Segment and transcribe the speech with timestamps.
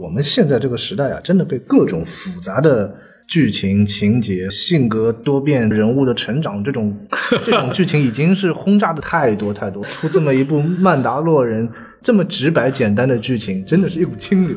[0.00, 2.94] 我们现在这个时代啊，真的被各种复杂的
[3.26, 6.96] 剧情、情节、性格多变、人物的成长这种
[7.44, 9.82] 这种剧情，已经是轰炸的太多太多。
[9.84, 11.68] 出这么一部《曼达洛人》，
[12.02, 14.56] 这么直白简单的剧情，真的是一股清流。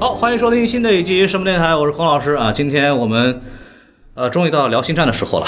[0.00, 2.52] 好，欢迎收听新的一集什么电台，我是孔老师啊。
[2.52, 3.40] 今天我们
[4.14, 5.46] 呃，终于到聊星战的时候了。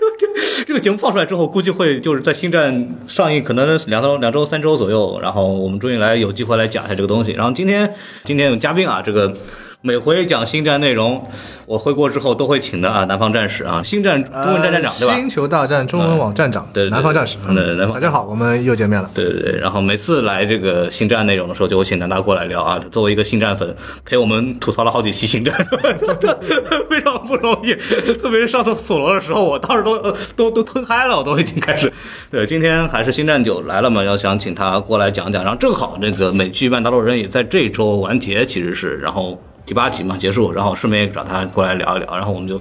[0.68, 7.32] 这个节目放出来之后，估计会就是在星战上映可能两周、两周、三周左右，然后我们终于来有机会来讲一下这个东西。
[7.32, 9.34] 然后今天今天有嘉宾啊，这个。
[9.80, 11.24] 每回讲星战内容，
[11.64, 15.14] 我回国之后都会请的啊，南方战士啊，星战中文站站长对吧？
[15.14, 17.94] 星球大战中文网站长，对，南方战士，嗯，南方。
[17.94, 19.08] 大家好，我们又见面了。
[19.14, 22.80] 对对对，然后每次来这个星战内容的时候，就会请南大过来聊啊。
[22.90, 23.72] 作为一个星战粉，
[24.04, 25.54] 陪我们吐槽了好几期星战，
[26.90, 27.72] 非常不容易。
[28.14, 29.96] 特别是上次索罗的时候，我当时都
[30.34, 31.92] 都都喷嗨了，我都已经开始。
[32.32, 35.44] 对，今天还是星战九来了嘛，要想请他过来讲讲。
[35.44, 39.40] 然后正好那个美剧《曼达洛人》也在这周完结，其实是，然后。
[39.68, 42.58] 第八集嘛结束，然后顺便找他过来聊一聊，然后我们就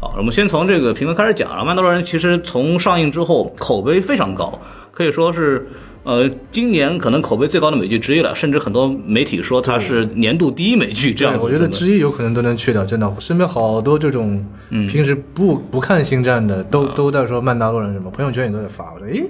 [0.00, 0.12] 好。
[0.18, 1.48] 我们先从这个评分开始讲。
[1.52, 5.64] 《然后曼达洛人》其实从上映之后口碑非常高，可以说是
[6.02, 8.34] 呃今年可能口碑最高的美剧之一了。
[8.34, 11.14] 甚至很多媒体说它是年度第一美剧。
[11.14, 12.84] 这样，我觉得之一有可能都能去掉。
[12.84, 18.92] 真的，身边好多这种平时不不看星战的，都都在说《曼达洛人》什么，朋友圈也都在发。
[18.94, 19.22] 我说，诶，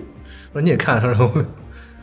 [0.54, 1.14] 我说你也看，然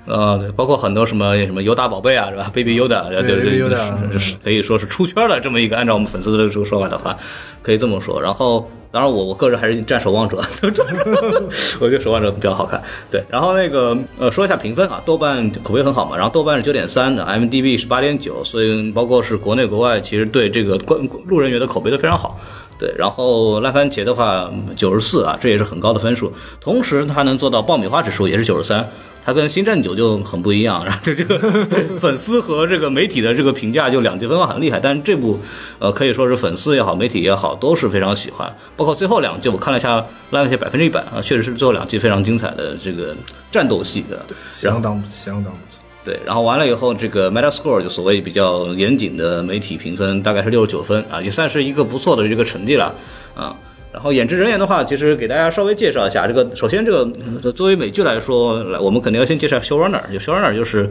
[0.05, 0.13] 后。
[0.13, 7.15] 呃，对，包括很多什么什么尤达宝贝啊，是吧？Baby Yoda，就是是可以说是出圈了这么一个，按照我们粉丝的这个说法的话，
[7.61, 8.19] 可以这么说。
[8.19, 10.37] 然后，当然我我个人还是战守望者，
[11.79, 12.81] 我觉得守望者比较好看。
[13.11, 22.39] 对，然后那个呃，说一下评分啊，豆瓣口碑很好嘛，然后豆瓣是九点三的，MDB 是八点九，所以包括是国内国外，其实对这个观路人缘的口碑都非常好。
[22.79, 28.89] 对，然后烂番茄的话九十四啊，这也是很高的分数，同时它能做到爆米花指数也是九十三。
[29.29, 31.37] 它跟《星战九》就很不一样，然后就这个
[32.01, 34.79] 粉丝和这个媒体的这个评价就两极分化很厉害。
[34.79, 35.39] 但是这部，
[35.77, 38.51] 呃，可以说是粉丝也好，媒体也好，都是非常喜欢。
[38.75, 43.15] 包括最后两季，我看了一下，烂番茄百分之一百啊，确实是最后两季非常精彩的这个
[43.51, 45.79] 战斗戏的，相当相当不错。
[46.03, 52.95] 对，然后完了以后，这个 Metascore 就所谓比较严谨的媒体评分，大概是六十九分啊，也算是一个不错的这个成绩了
[53.35, 53.55] 啊。
[53.91, 56.27] 然后演职人员的话，其实给大家稍微介绍一下。
[56.27, 60.89] 这个首先，这个作为美剧来说，来我们肯定要先介绍 showrunner，就 showrunner 就是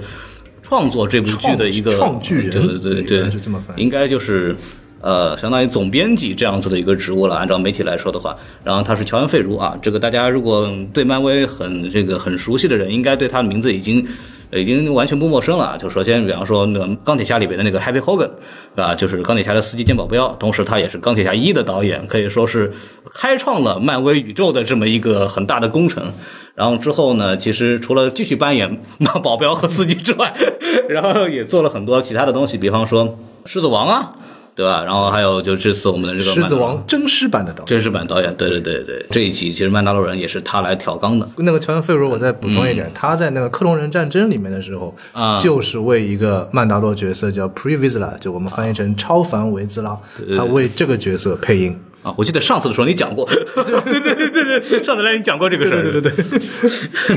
[0.62, 4.54] 创作这部剧的一个创剧人，对对对对，是这么翻，应该就是
[5.00, 7.36] 呃，相当于总编辑这样子的一个职务了。
[7.36, 14.06] 按照媒体来说的话，然后他是乔恩·费如啊，这个大家如果对漫威很这个很熟悉的人，应该对他的名字已经。
[14.52, 15.76] 已经完全不陌生了。
[15.78, 18.30] 就首先，比方说那个钢铁侠里边的那个 Happy Hogan，
[18.76, 22.72] 啊，就是钢铁侠的司机兼保镖，同时他也是钢铁侠一的导演，可以说是
[23.14, 26.12] 开创了漫威宇宙的这么一个很大的工程。
[26.54, 28.80] 然后之后呢，其实除了继续扮演
[29.22, 30.34] 保镖和司机之外，
[30.88, 34.14] 然后也做了很多其他的东西，比方说狮子王啊。
[34.58, 34.82] 对吧？
[34.84, 41.28] 然后还有就这次我们的这个狮子王真实版的导演，真实版导演，对对对对，这一集其实曼达洛人也是他来挑纲的。
[41.36, 49.96] 那个乔恩·费罗，我再补充一点，他在那个克隆人战争里面的时候，啊，就是为一个曼达洛角色叫 Pre Vizsla，就我们翻译成超凡维兹拉，
[50.36, 51.78] 他为这个角色配音。
[52.02, 56.24] 啊，我记得上次的时候你讲过， 对对对对对，上次来你讲过这个事儿，对对对。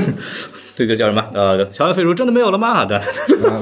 [0.74, 1.22] 这个叫什么？
[1.34, 2.84] 呃，乔恩·费如真的没有了吗？
[2.86, 2.98] 对，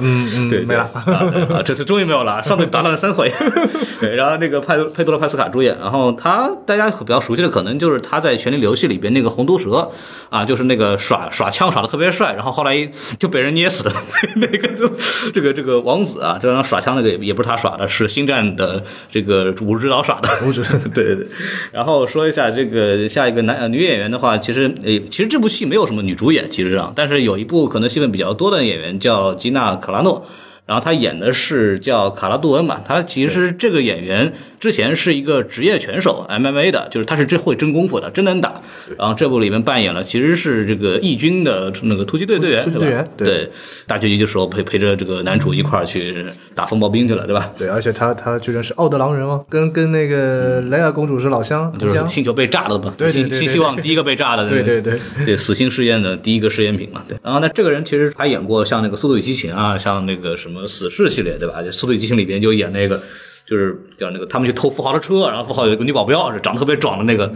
[0.01, 2.43] 嗯嗯， 对，没了啊，这次终于没有了。
[2.43, 3.31] 上次打了三回，
[4.01, 9.91] 对，然后那个派佩多罗·帕斯卡主演，然后他大家比较熟悉的可能就是他在《权力游戏》里边那个红毒蛇
[10.29, 12.89] 啊，就是那个耍耍枪耍的特别帅，然后后来
[13.19, 13.93] 就被人捏死的
[14.37, 14.89] 那个就
[15.33, 20.63] 这个这个王子啊，这张耍枪那个也也不是他耍的，是星战的这个武指导耍的，武指
[20.95, 21.27] 对对对。
[21.73, 26.95] 然后说一下这个下一个男女演员的话，其实呃，其实这部戏没有什么女主演，其实上。
[27.01, 30.27] 但是有一部可能戏份比较多的演员叫吉娜·卡拉诺，
[30.67, 34.35] 然后他演的是叫卡拉杜恩嘛，他其实这个演员。
[34.61, 38.61] 之前是一个职业拳手 MMA 的，就是他是真会真功夫的，真能打。
[38.99, 43.51] 然后这部里面扮演了其实是这个义军的那个突击队队员，队员对。
[43.87, 47.51] 大结局的时候陪陪着这个男主一块儿去打风暴兵去了，对吧？
[47.57, 52.95] 对，而且他他居然是奥德狼人哦，跟跟那个莱娅公主是老乡，就是星球被炸了嘛？
[52.99, 53.39] 对对对。
[53.39, 57.03] 新希望第一个被炸的，对对对对，死星试验的第一个试验品嘛。
[57.09, 57.19] 对。
[57.25, 61.63] 然后呢，这个人其实他演过像那个《速度与激情》啊，像那个什么《死侍》系列，对吧？
[61.63, 63.01] 就《速度与激情》里边就演那个。
[63.51, 67.27] 就是叫那个，他们去偷富豪的车，然后富豪有一个女保镖，是长得特别壮的那个，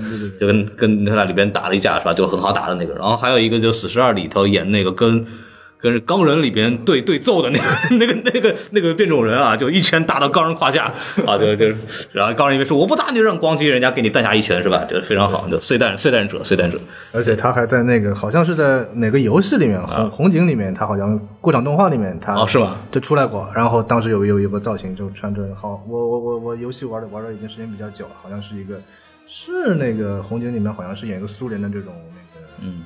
[0.40, 2.14] 就跟跟他俩里边打了一架，是吧？
[2.14, 2.94] 就很好打的那个。
[2.94, 5.26] 然后还有一个就《死侍二》里头演那个跟
[5.84, 7.64] 跟钢人里边对对揍的那个
[7.96, 10.90] 那个那个那个变种人啊，就一拳打到钢人胯下
[11.26, 11.66] 啊，就就
[12.10, 14.82] 然后钢人因为说我不打你，让咣叽人家给你弹下一拳是吧？
[14.88, 16.80] 就非常好，就碎弹碎弹者碎弹者。
[17.12, 22.76] 而且他还在那个好像是在哪个游戏里面，红红警里面，他好像过场动画里面他啊哦是吧？
[22.90, 23.46] 就出来过。
[23.54, 28.80] 然后当时有有有个造型，就穿着好，我我我我游戏玩的玩的已经时间比较久了，好像是一个
[29.28, 32.82] 是那个红警里面好像是演一个苏联的这种那个嗯。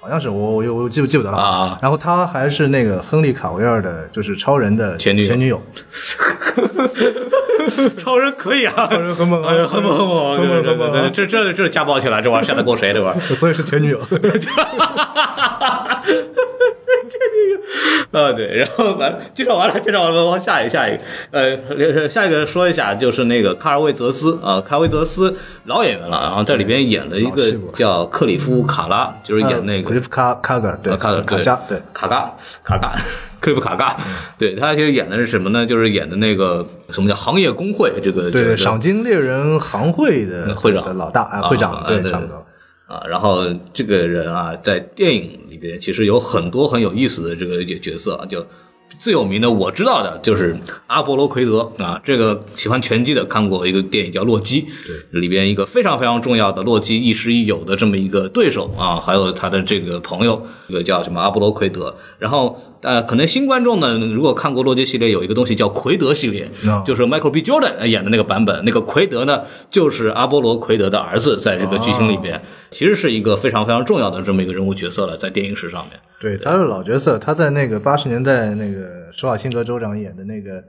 [0.00, 1.78] 好像是我我我记不记不得了啊。
[1.82, 5.60] 然后他还是那个亨利卡维尔的，就是超人的前女友前女友。
[7.98, 12.92] 超人可以啊，超人很猛啊很猛很猛，这这这家暴起来，这玩意儿吓得过谁？
[12.94, 13.22] 这玩意儿。
[13.34, 14.00] 所以是前女友。
[18.12, 27.42] 啊，对，然后完了，介绍完了，介绍完了，往下一个，下一个，呃，下一个说一下，就是那个卡尔维泽斯啊，卡尔维泽斯老演员了，然后在里边演了一个
[27.74, 32.32] 叫克里夫卡拉，就是演那个克里夫卡卡格尔，对，呃卡卡加，对，卡嘎
[32.64, 32.96] 卡嘎，
[33.40, 33.96] 克里夫卡嘎，
[34.38, 35.66] 对他其实演的是什么呢？
[35.66, 42.45] 就是演的那个什么叫行业工会这个对对，这个赏金猎人行会的会长的老大啊，啊会长，对，啊对差不多。
[42.86, 48.46] 啊，然后这个人啊，在电影里边其实有很多很有意思的这个角色啊，就
[48.98, 50.56] 最有名的我知道的就是
[50.86, 62.60] 阿波罗奎德啊，这个喜欢拳击的看过一个电影叫《洛基》，对，里边一个非常非常重要的洛基亦师亦友的这么一个对手啊，还有他的这个朋友，一个叫什么阿波罗奎德，然后。
[62.86, 67.42] 呃，可能新观众呢，如果看过洛基系列，有一个东西叫奎德系列，啊就是 Michael B.
[67.42, 68.64] Jordan 演的那个版本。
[68.64, 72.40] 那个奎德呢，就是阿波罗奎德的儿子，在这个剧情里边，
[72.70, 75.98] 其实是一个非常非常重要的这么一个人物角色了，在电影史上面。
[76.20, 80.62] 对，他是老角色，他在那个八十年代那个施瓦辛格州长演的那个，那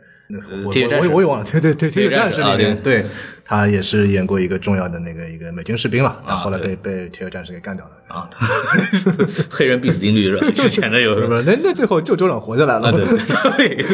[0.66, 3.06] 我铁血战士我我也忘了，对对对，铁血战战士里面，对
[3.46, 7.92] 他也是演过一个重要的那个一个美军士兵嘛，但后来对被被铁血战士给干掉了。
[8.08, 8.30] 啊，
[9.50, 10.48] 黑人必死定律是吧？
[10.56, 12.90] 之前的有什么，那那最后就州长活下来了。
[12.90, 12.92] 啊，
[13.58, 13.76] 对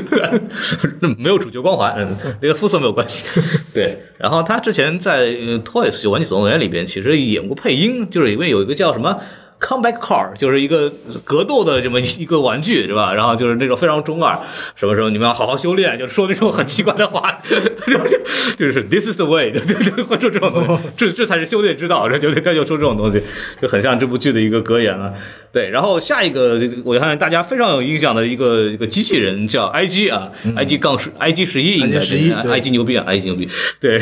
[0.99, 3.25] 对没有主角光环，嗯那个肤色没有关系。
[3.73, 9.19] 对，然后他之前在呃 Toys 就玩具总动员里边，其实演过配音，就是里面有一个叫什么。
[9.63, 10.91] Comeback Car 就是一个
[11.23, 13.13] 格斗的这么一个玩具，是吧？
[13.13, 14.37] 然后就是那种非常中二，
[14.75, 23.21] 什么时候你们要好好修炼，就说那种很奇怪的话， 就是就是 This is the way，对对对， 会说这种东西，这这才是修炼之道，这就得该就说这种东西，
[23.61, 25.13] 就很像这部剧的一个格言了。
[25.53, 33.47] 对，然后下一个我看大家非常有印象的一个一个机器人叫 IG 啊、i g 杠十 IG 十一应该是 IG11 对 IG 牛逼啊，IG 牛逼，
[33.79, 34.01] 对，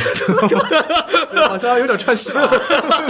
[1.49, 2.49] 好像有点串戏了。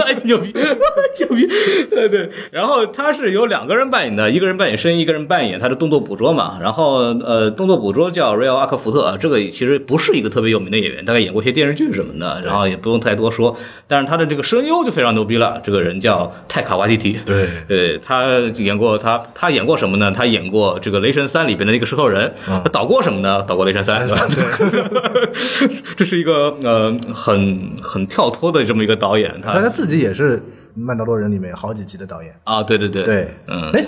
[0.06, 1.48] IG 牛逼，牛逼，
[1.88, 2.28] 对对。
[2.50, 6.58] 然后他是有两个人扮演的，一个人扮演声音，一个人扮演他的动作捕捉嘛。
[6.60, 13.56] 然后呃，动作捕捉叫瑞奥阿克福特，这个其实不是一个特别有名的演员，大概演过一些电视剧什么的，然后也不用太多说。
[13.86, 20.10] 但是他的这个声优就非常牛逼了，这个人叫泰卡瓦蒂提，对对他演过他他演过什么呢？
[20.10, 23.42] 他演过这个《雷神三》里边的那个石头人，他导过什么呢？
[23.42, 24.08] 导过《雷神三》？
[25.96, 30.38] 这是一个呃很很跳脱的这么一个导演，他但他自己也是
[30.74, 32.34] 《曼达洛人》里面好几集的导演。
[32.44, 33.84] 啊，对对对对，嗯，哎，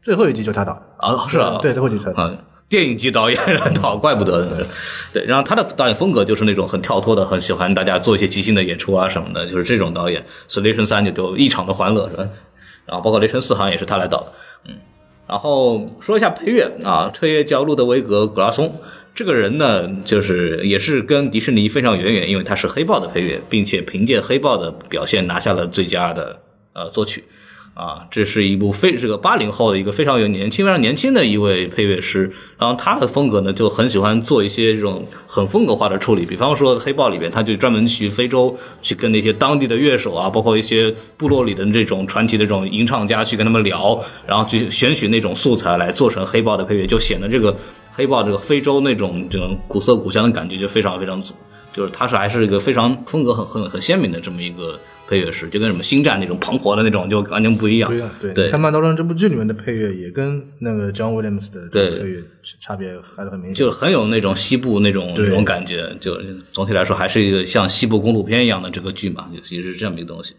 [0.00, 0.82] 最后一集就是他导的。
[0.98, 2.34] 啊是啊，对，最后一集是他导的。
[2.34, 2.38] 啊，
[2.68, 3.38] 电影级导演
[3.80, 4.66] 导， 怪不得。
[5.12, 10.24] 对，然后他的导演风格就是那种很跳脱的，很喜欢大家做一些即兴的演出啊什么的，就是这种导演。
[10.46, 12.28] 所以《雷神三》就就异常的欢乐，是吧？
[12.86, 14.32] 然后包括《雷神四》好像也是他来导的，
[14.66, 14.74] 嗯。
[15.26, 18.72] 然后说一下配乐啊，配乐叫路德维格·格拉松。
[19.18, 26.40] 这个人呢，就是也是跟迪士尼非常渊源，因为他是黑豹的配乐，并且凭借黑豹的表现拿下了最佳的
[26.72, 27.24] 呃作曲。
[27.74, 47.52] 啊，这是一部非这个八零后的一个非常有年轻、非常年轻的一位配乐师，然后他的风格呢就很喜欢做一些这种很风格化的处理，比方说《黑豹》里边，他就专门去非洲去跟那些当地的乐手啊，包括一些部落里的这种传奇的这种吟唱家去跟他们聊，然后去选取那种素材来做成《黑豹》的配乐，就显得这个
[47.98, 51.34] 《黑豹》这个非洲那种这种古色古香的感觉就非常非常足，
[51.74, 54.78] 就是他是还是一个非常风格很很很鲜明的这么一个。
[55.10, 57.90] 配乐师就跟什么星战那种磅礴的那种就完全不一样。
[57.90, 58.30] 不一样，对。
[58.34, 62.22] 对看《曼达洛人》这部剧里面的配乐也跟那个 John Williams 的对配乐
[62.60, 63.54] 差别还是很明显。
[63.54, 66.14] 就很有那种西部那种那种感觉，就
[66.52, 70.34] 总体来说还是一个像西部公路片一样的这个剧嘛，就其实是这么一个东西。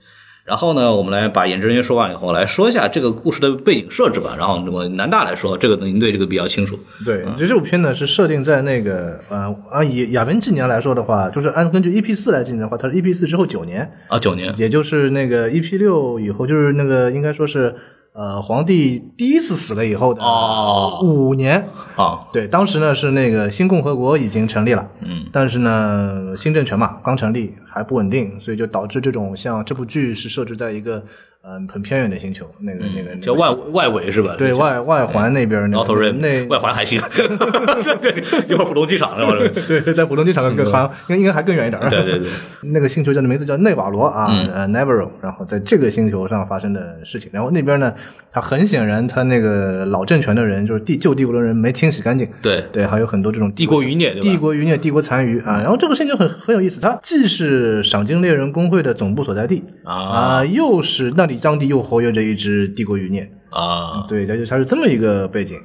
[0.49, 4.35] 然后呢，我们来把演职人员说完以后，来说一下这个故事的背景设置吧。
[4.35, 6.75] 然后我南大来说，这个您对这个比较清楚。
[7.05, 17.75] 对，就这部片呢是设定在那个呃，按以亚文纪年来说的话，就是按根据 EP 四来进行的话，它是 EP 四之后九年，啊，九年也就是那个 EP 六以后，就是那个应该说是
[18.13, 21.67] 呃皇帝第一次死了以后的哦五年。
[21.95, 31.03] 啊，对，当时呢是那个新共和国已经成立了，嗯，但是呢新政权嘛刚成立还不稳定，所以就导致这种像这部剧是设置在一个
[31.49, 34.35] 嗯，很偏远的星球，那个那个叫外外围是吧？
[34.37, 37.01] 对外外环那边那外环还行，
[37.99, 39.33] 对，一会儿浦东机场是吧？
[39.67, 41.81] 对，在浦东机场更还应应该还更远一点。
[41.89, 42.29] 对对对，
[42.61, 47.91] 那个星球叫的名字叫内瓦罗啊，呃 n e v e r o 然后在这个星球上发生的事情，然后那边呢，
[48.39, 55.61] 他很显然他那个老政权的人就是帝旧帝国的人没清洗干净，对对，还有很多这种帝国余孽，帝国余孽、帝国残余啊。
[55.61, 65.57] 然后这个事情就很很有意思，它既是赏金猎人工会的总部所在地啊，又是那里当地又活跃着一支帝国余孽啊，对，它就它是这么一个背景。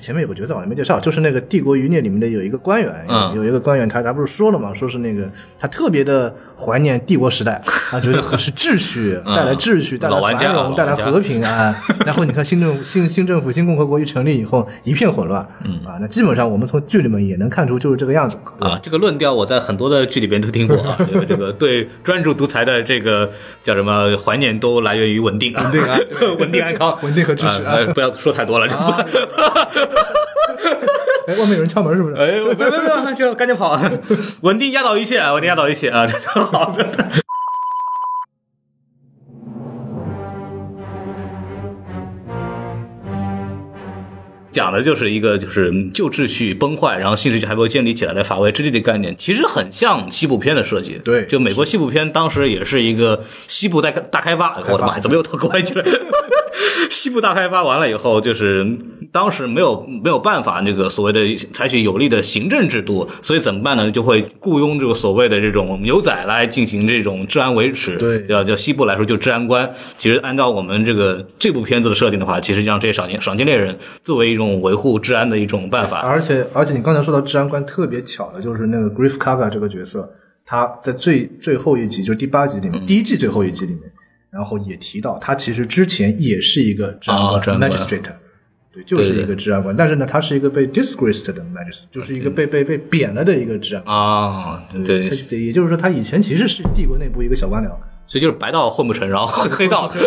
[0.00, 11.74] 前面有个角色好像没介绍，就是那个帝国余孽里面的有一个官员，有一个官员，他他不是说了嘛，说是那个他特别的怀念帝国时代， 他觉得是秩序带来秩序，带来繁荣，带来和平啊。
[12.06, 15.40] 然后你看新政新新政府新共和国一成立以后，一片混乱，
[15.84, 18.78] 啊，那基本上我们从剧里面也能看出就是这个样子啊。
[18.82, 23.30] 这个论调我在很多的剧里边都听过啊，这个这个对专注独裁的这个
[23.62, 25.98] 叫什么怀念都来源于稳定，稳定啊，
[26.40, 28.62] 稳定安康，稳定和秩序啊，不要说太多了。
[31.26, 32.14] 哎，外面有人敲门是不是？
[32.16, 32.54] 哎，没有没
[33.10, 33.80] 有，就赶紧跑！
[34.42, 36.06] 稳定压倒一切，稳定压倒一切啊！
[36.26, 36.86] 好的。
[44.50, 51.00] 讲的就是一个就是旧秩序崩坏，然后新秩序还没有建立起来的法外之地的概念，其实很像西部片的设计。
[51.02, 54.60] 对，就美国西部片当时也是一个西部大大开发。
[54.68, 55.84] 我的妈呀，怎么又到国外去了？
[56.90, 58.76] 西部大开发完了以后，就是
[59.12, 61.20] 当时没有没有办法，那个所谓的
[61.52, 63.90] 采取有力的行政制度，所以怎么办呢？
[63.90, 67.96] 就会雇佣这个所谓的这种牛仔来进行这种治安维持。
[67.98, 69.70] 对，叫叫西部来说就治安官。
[69.98, 75.98] 其实按照我们这个这部片子的设定的话，其实让这些赏金赏金猎人作为一种维护治安的一种办法。
[75.98, 80.10] 而且而且你刚才说到治安官，特别巧的就是那个 Griff Karga 这个角色，
[80.46, 83.82] 他在最最后一集，就是第八集里面，第一季最后一集里面。
[84.32, 88.04] 然后也提到，他其实之前也是一个治安官，magistrate，
[88.72, 89.76] 对，就是一个治安官。
[89.76, 94.62] 但是呢，他是一个被 disgraced 的 magistrate，就是一个被被被贬了的一个治安啊。
[94.84, 95.04] 对，
[95.38, 97.68] 也就是说，他以前其实是帝国内部一个小官僚，
[98.06, 99.92] 所以就是白道混不成，然后黑道，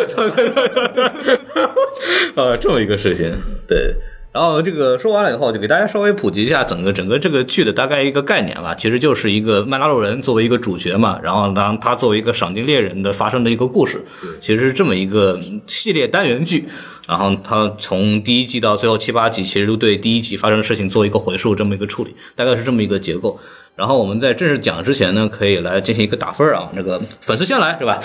[2.35, 3.31] 呃，这么一个事情，
[3.67, 3.95] 对。
[4.35, 8.75] 然后这个说完了以后，就给大家稍微普及一下整个整个这个剧的大概一个概念吧。
[8.75, 14.03] 其实就是一个曼拉洛人作为一个主角嘛，然后当他作为一个赏金猎人的发生的一个故事，
[14.41, 16.67] 其实是这么一个系列单元剧。
[17.07, 23.39] 然后他从第一季到最后七八集，其实都对第一集发生的事情做一个回溯，这么一个处理，大概是这么一个结构。
[23.77, 28.01] 然后我们在正式讲之前呢，可以来进行一个打分啊，那个粉丝先来是吧？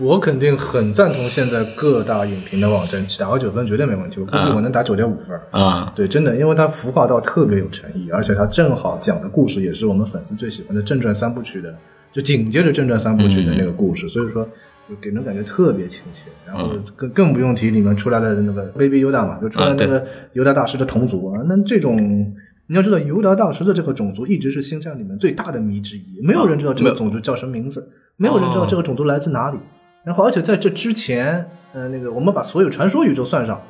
[0.00, 4.20] 我肯定很赞同现在各大影评的网站，打个九分绝对没问题。
[4.20, 5.92] 我估计我能打九点五分啊！
[5.96, 11.74] 对，真的，因为它服化道特别有诚意，而且它正好讲的故事也是我们粉丝最喜欢的正传三部曲的，
[12.12, 14.48] 就紧接着正传三部曲的那个故事，所以说
[14.88, 16.24] 就给人感觉特别亲切。
[16.46, 21.42] 然后更更不用提里面出来的那个 Baby Yoda 嘛，就出来那个尤达大师的同族啊。
[21.46, 21.96] 那这种
[22.68, 29.58] 你要知道，尤达大师的这个种族一直是星战里面最大的谜之一，没有人知道这个种族叫什么名字，没有人知道这个种族来自哪里。
[30.04, 33.60] 然后，而且在这之前，呃，那个我们把所有传说宇宙算上，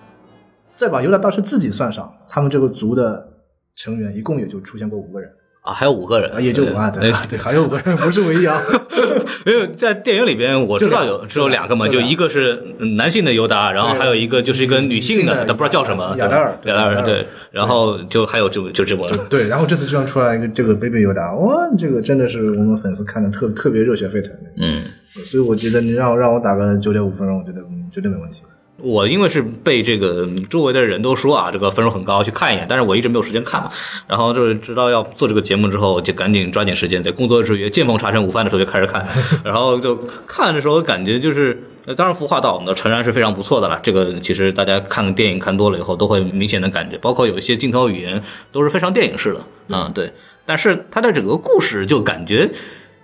[0.76, 3.28] 再把尤达大师自己算上，他们这个族的
[3.74, 5.30] 成员一共也就出现过五个人。
[5.68, 8.58] 啊，还有五个人啊，也就五啊，对对，还有五个人，不是唯一啊。
[9.44, 12.62] 没有在电影里边，我知道有只有两个嘛，就一个是
[12.96, 24.84] 男性的尤达，然后还有一个就是一个女性的，他不知道叫什么，亚达尔，亚达尔，对，然后就还有就就这波，对，然后这次居然出来一个这个 baby 尤达，哇，这个真的是我们粉丝看的特特别热血沸腾的，嗯。
[25.24, 27.60] 所以我觉得你让让我打个九点五分，我觉得
[27.92, 28.42] 绝对没问题。
[28.80, 33.72] 我因为是被这个周围的人都说啊，这个分数很高，去看一眼，但是我一直没有时间看嘛。
[34.06, 39.04] 然后就是知道要做这个节目之后，就赶紧抓紧时间，在工作之余见缝插针，午饭的时候就开始看。
[39.44, 41.60] 然后就看的时候感觉就是，
[41.96, 43.80] 当然服化道的诚然是非常不错的了。
[43.82, 50.12] 这个其实大家看电影看多了以后都会明显的感觉，包括有一些镜头语言都是非常电影式的，嗯，对。
[50.46, 52.48] 但是它的整个故事就感觉。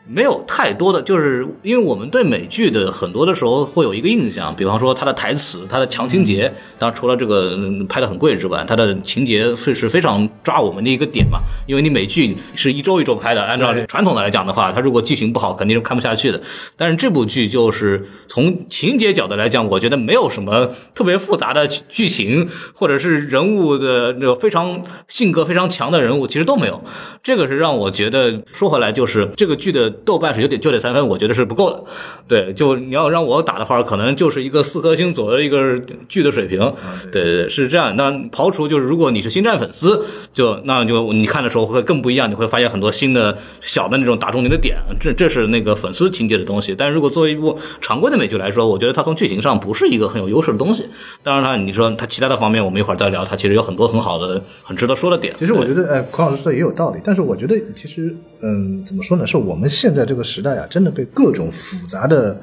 [0.07, 7.57] 没有太多的，就是因为我们对美剧的很多的时候会有一个印象，比方说它的台词、它的强情节，当然除了这个
[7.89, 11.41] 拍的很贵之外，它的情节是是非常抓我们的一个点嘛。
[11.67, 16.43] 因为你美剧是一周一周拍的，按照传统的来讲的话，它如果剧情不好，肯定是看不下去的。
[16.77, 26.85] 但是这部剧就是从情节角度来讲，我觉得没有什么特别复杂的剧情，或者是人物的那个非常性格非常强的人物，其实都没有。
[27.23, 29.94] 这个是让我觉得说回来，就是这个剧的。
[30.05, 31.85] 豆瓣是有点九点三分，我觉得是不够的。
[32.27, 36.59] 对，就你要让我打的话，可能就是一个四颗星左右的一个剧的水平。
[37.13, 37.95] 对对对，是这样。
[37.97, 46.75] 那刨除就是如果你是星战粉丝，就那就你看的时候会更不一样，你会发现很多新的小的那种打中你的点，这这是那个粉丝情节的东西。
[46.77, 50.87] 但是如果作为一部常规的美剧来说，我觉得它从剧情上不是一个很有优势的东西。
[51.23, 55.35] 当然了，你说它其他的方面，我们一会儿再聊，它其实有很多很好的、很值得说的点。
[55.39, 59.27] 其实我觉得，呃，孔老师说的也有道理，但是我觉得其实，嗯，怎么说呢？
[59.27, 62.41] 是我们现在这个时代啊，真的被各种复杂的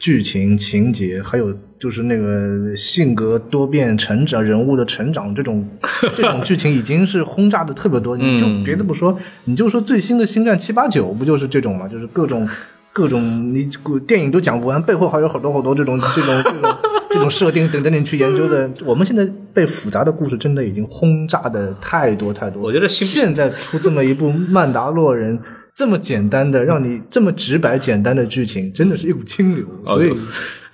[0.00, 5.64] 剧情情节，还有就是那个性格多变、成长人物的成长这种
[6.16, 8.16] 这种剧情，已经是轰炸的特别多。
[8.16, 11.86] 你就别的不说，你就说最新的《星战七八九》，不就是这种吗？
[11.86, 12.48] 就是各种
[12.92, 13.70] 各种，你
[14.04, 16.74] 电影都讲不完，背后还有好多好多这种这种这种
[17.10, 18.68] 这种设定等着你去研究的。
[18.84, 19.24] 我们现在
[19.54, 22.60] 被复杂的故事真的已经轰炸的太多太多。
[22.60, 25.38] 我觉得现在出这么一部《曼达洛人》。
[25.74, 30.14] 这么简单的，让你这么直白简单的剧情，真的是一股清流，所以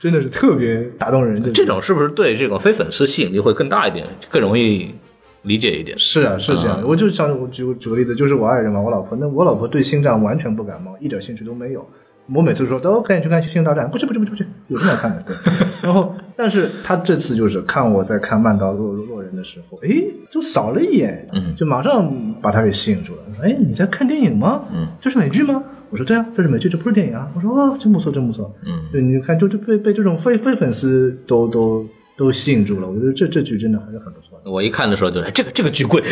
[0.01, 1.41] 真的是特别打动人。
[1.53, 4.93] 这种是不是对这种非粉丝吸引力会更大一点，更容易
[5.43, 5.97] 理解一点？
[5.99, 6.83] 是啊，是这样。
[6.85, 11.89] 我就想我举举个例子，就是我爱人嘛，我老婆，那我老婆对星战完全不感冒，一点兴趣都没有。
[12.35, 15.23] 我每次说都赶紧去看《星球大战》，不去不去不去不去，有什么好看的？
[15.23, 15.35] 对。
[15.83, 19.89] 然后，但是他这次就是看我在看《曼达洛洛人》的时候，哎，
[20.31, 23.23] 就扫了一眼，就马上把他给吸引住了。
[23.43, 24.63] 哎，你在看电影吗？
[24.75, 25.63] 嗯，这是美剧吗？
[25.91, 27.27] 我说对啊，这是美剧，这不是电影啊。
[27.35, 28.55] 我说哦，真不错，真不错。
[28.67, 32.87] 嗯，对，你看，就就被被这种非非粉丝都都都吸引住了。
[32.87, 34.51] 我觉得这这剧真的还是很不错的。
[34.51, 36.03] 我一看的时候就这个 这个剧贵，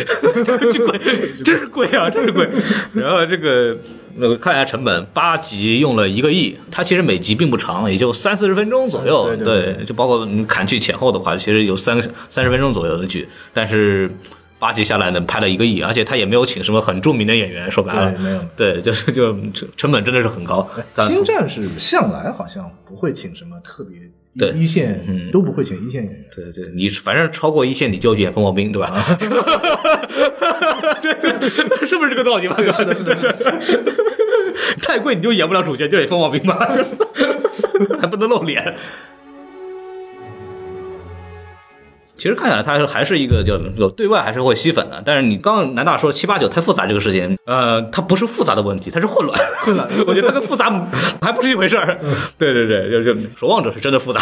[0.43, 0.99] 这个剧贵，
[1.45, 2.49] 真是贵啊，真是贵。
[2.93, 3.77] 然后这个。
[4.17, 9.35] 那个看一下成本，八集用了一个亿，它其实每集并不长，也就三四十分钟左右。
[9.37, 14.11] 对，就包括你砍去前后的话，其实有三三十分钟左右的剧，但是
[14.59, 18.39] 八集下来呢，拍了一个亿，而且他也没有请什么很著名的演员，说白了，没有。
[18.55, 19.35] 对，就是就
[19.75, 20.67] 成本真的是很高。
[21.05, 23.97] 星战是向来好像不会请什么特别。
[24.37, 24.99] 对一线
[25.31, 26.25] 都不会选一线演员。
[26.35, 28.93] 对对，你反正超过一线，你就演风暴兵，对吧？
[31.87, 32.55] 是不是这个道理吧？
[32.73, 33.15] 是的，是的，
[33.61, 33.91] 是的。
[34.81, 36.71] 太贵你就演不了主角，就演风暴兵吧，
[37.99, 38.75] 还不能露脸。
[42.17, 45.01] 其实看起来，它还是一个就有对外还是会吸粉的。
[45.05, 49.39] 但是你刚刚南大说七八九太复杂这个事情，呃，它不是复杂的问题，它是混乱。
[49.59, 50.69] 混乱， 我觉得它跟复杂
[51.21, 51.99] 还不是一回事儿。
[52.37, 54.21] 对对对，就就守望者是真的复杂。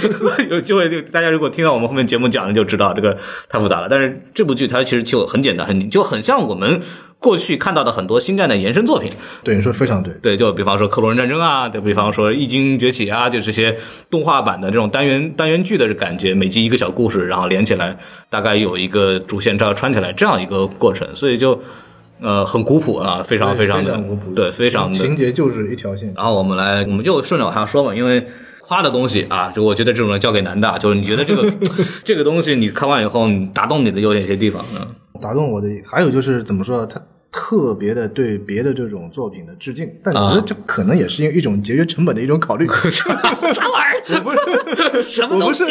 [0.50, 3.16] 有机会就大家如果听到我们后面节目讲的就知道这个
[3.48, 3.88] 太复杂了。
[3.88, 6.80] 但是这部剧它其实就很简单，很就很像我们。
[7.20, 9.12] 过去看到的很多星战的延伸作品，
[9.44, 13.76] 对你说非常对，对，就比方说克隆人战争啊，就比方说异经崛起啊，就这些
[14.08, 17.94] 动画版的这种单元单元剧的感觉，每集一个小故事，然后连起来，
[18.30, 21.60] 大概有一个主线这样穿起来这样一个过程，所以就
[22.22, 26.10] 呃很古朴啊，非常非常的古朴，对，非常的情节就是一条线。
[26.16, 28.26] 然后我们来，我们就顺着往下说嘛，因为
[28.70, 31.52] 夸的东西啊，就我觉得这种人交给男的，就是你觉得这个
[32.06, 34.86] 这个东西你看完以后，你打动你的有哪些地方呢？
[35.20, 42.66] 打动我的还有就是怎么说，他特别的对别的这种作品的致敬，但我觉得这可能也是因为一种节约成本的一种考虑。
[42.90, 44.16] 啥玩意儿？
[44.16, 45.64] 我不是什么东西？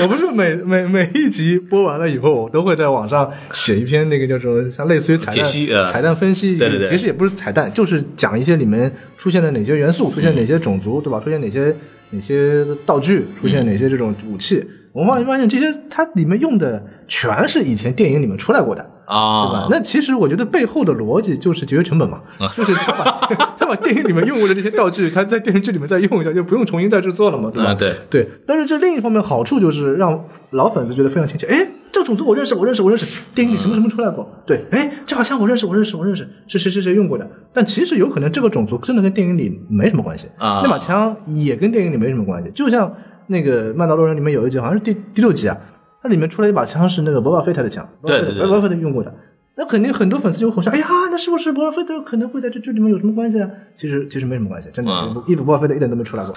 [0.00, 5.44] 我不是每每每一集播完了以后，我都会在网上写一篇那个叫做像类似于彩蛋
[5.86, 6.56] 彩蛋分析。
[6.56, 11.18] 对对对，其实也不是彩蛋，就是讲一些里面出现了哪些元素，出现哪些种族，对吧？
[11.18, 11.74] 出现哪些
[12.10, 14.64] 哪些道具，出现哪些这种武器。
[14.92, 19.68] 我后来发现，这些它里面用的全是以前电影里面出来过的啊，对吧？
[19.70, 22.20] 那其实我觉得背后的逻辑就是节约成本嘛，
[22.56, 23.26] 就是他把
[23.58, 27.74] 他把电影里面用过的这些道具，他在电视剧里面再用一下，就不用重新再制作了嘛，对吧？
[27.74, 28.28] 对对。
[28.46, 31.46] 但是这另一方面好处就是让老粉丝觉得非常亲切。
[31.46, 34.28] 哎，这个种族我认识，我认识，我认识，电影里什么什么出来过？
[34.46, 37.28] 对，哎，这好像我认识，我认识，我认识，是谁谁谁用过的？
[37.52, 42.92] 但其实有可能这个种族真的跟电影里没什么关系啊，那把枪也跟电影里没什么关系，就像。
[43.28, 45.56] 那个《曼达洛人》里面有一集，好像是第第六集啊，
[46.02, 49.14] 它里面出来一把枪是那个博巴菲特的枪，对对对，博巴菲特用过的。
[49.54, 53.48] 那肯定很多粉丝就会想，哎呀，那是不是博巴菲特可能会在这这里面有什么关系啊？
[53.74, 54.90] 其实其实没什么关系，真的，
[55.26, 56.34] 一博巴菲特一点都没出来过。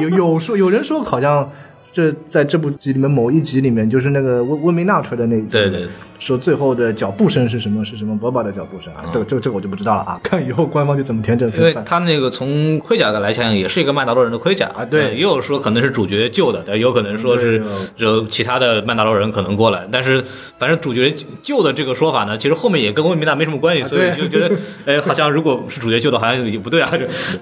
[0.00, 1.50] 有有说有人说好像
[1.92, 5.48] 这在这部集里面某一集里面，就是那个温温明娜吹的那一集。
[5.48, 5.88] 对对。
[6.18, 7.84] 说最后的脚步声是什么？
[7.84, 8.16] 是什么？
[8.18, 9.04] 波巴的脚步声啊？
[9.12, 10.20] 这个、这、这个我就不知道了啊！
[10.24, 11.56] 看以后官方就怎么填这个。
[11.58, 14.84] 因为他那个从盔甲的来讲，也是一个曼达洛人的盔甲啊。
[14.84, 17.62] 对，也有说可能是主角救的，但有可能说是
[17.96, 19.86] 有其他的曼达洛人可能过来。
[19.90, 20.24] 但是
[20.58, 24.54] 反正主角救的这个说法呢，其实后面也跟温明娜没什么关系，所以就觉得
[24.86, 26.90] 哎，好像如果是主角救的，好像也不对啊。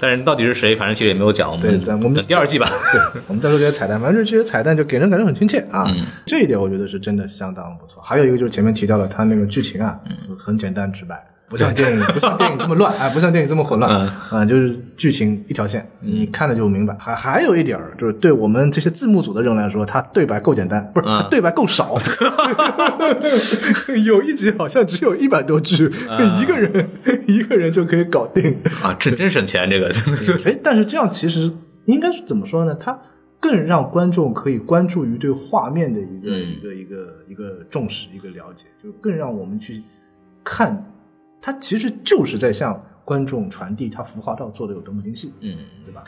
[0.01, 0.75] 但是到底是谁？
[0.75, 1.51] 反正其实也没有讲。
[1.51, 2.69] 我们对，我们第二季吧。
[2.93, 5.87] 对，我们再说这些彩蛋，反正这些彩蛋就给人感觉很亲切啊。
[6.27, 8.03] 这一点我觉得是真的相当不错。
[8.03, 9.43] 还有一个就是前面提到了他那个。
[9.53, 9.99] 剧情啊，
[10.39, 16.97] 很简单直白，不像电影， 不像电影这么乱，啊，不像电影这么混乱，嗯啊，就是剧情一条线，你看了就明白。
[16.99, 21.99] 还还有一点儿，就是对我们这些字幕组的人来说，他对白够简单，不是他对白够少，
[24.07, 25.91] 有一集好像只有一百多句，
[26.41, 26.89] 一个人
[27.27, 28.57] 一个人就可以搞定。
[28.83, 29.93] 啊，真真省钱这个。
[30.47, 31.53] 哎，但是这样其实
[31.85, 32.75] 应该是怎么说呢？
[32.81, 32.99] 它
[33.43, 39.83] 更让观众可以关注于对画面的一个、嗯一个一个一个重视、一个了解，就更让我们去
[40.45, 40.93] 看，
[41.41, 46.05] 它其实就是在向观众传递它服化道做的有多么精细，嗯，对吧？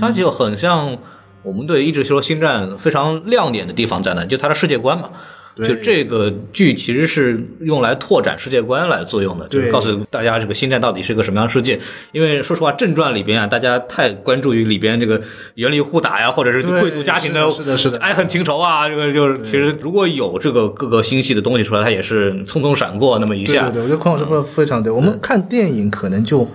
[0.00, 0.96] 它就很像
[1.42, 4.24] 我们对一直说星战非常亮点的地方在哪？
[4.24, 5.10] 就它的世界观嘛。
[5.54, 11.78] 对就这个剧其实是用来拓展世界观来作用的，就是告诉大家这个星战到底是个什么样的世界。
[12.12, 15.20] 因为说实话，正传里边啊，大家太关注于里边这个
[15.54, 23.64] 原力互打呀，或者是贵族家庭的是的是的爱恨情仇啊，这个就是其实如果有这个各个星系的东西出来，它也是匆匆闪过那么一下。
[23.70, 24.90] 对对对，我觉得孔老师说的非常对。
[24.90, 26.48] 我们看电影可能就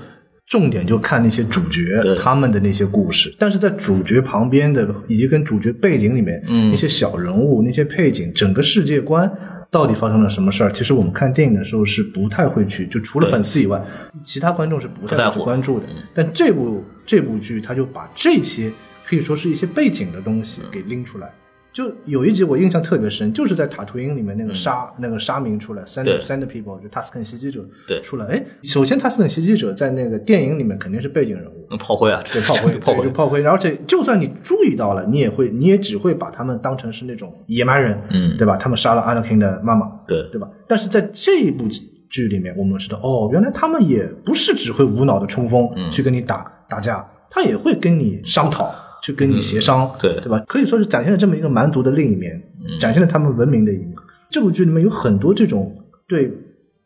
[0.47, 9.31] 重点就看那些主角他们的那些故事，但是在主角旁边的以及跟主角背景里面，嗯那些小人物、那些配景，整个世界观。
[9.69, 10.71] 到底发生了什么事儿？
[10.71, 13.83] 其实我们看电影的时候是不太会去，就除了粉丝以外，
[14.23, 15.85] 其他观众是不太会去关注的。
[16.13, 18.71] 但这部这部剧，他就把这些
[19.03, 21.29] 可以说是一些背景的东西给拎出来。
[21.77, 28.01] 就有一集我印象特别深，就是在塔图因里面那个沙、那个沙民出来，Sand Sand People 就塔斯肯袭击者对。
[28.01, 28.25] 出来。
[28.25, 33.03] 哎，首先塔斯肯袭击者在那个电影里面肯定是背景人物，嗯炮灰啊，对炮灰， 炮灰。
[33.03, 33.43] 就，炮灰。
[33.43, 38.35] 而且就算你注意到了，你也会，你也只会把他们当成是那种野蛮人，嗯。
[38.39, 38.57] 对吧？
[38.57, 40.27] 他们杀了 Anakin 的妈妈，对。
[40.31, 40.49] 对吧？
[40.67, 41.65] 但是在这一部
[42.09, 45.91] 剧里面，我们知道，哦，原来他们也不是只会无脑的冲锋、嗯。
[45.91, 50.43] 去跟你打打架，他也会跟你商讨，去跟你协商，嗯对嗯对吧？
[50.47, 52.41] 可以说是展现了这么一个蛮族的另一面，
[52.79, 53.93] 展现了他们文明的一面。
[54.29, 55.73] 这部剧里面有很多这种
[56.07, 56.31] 对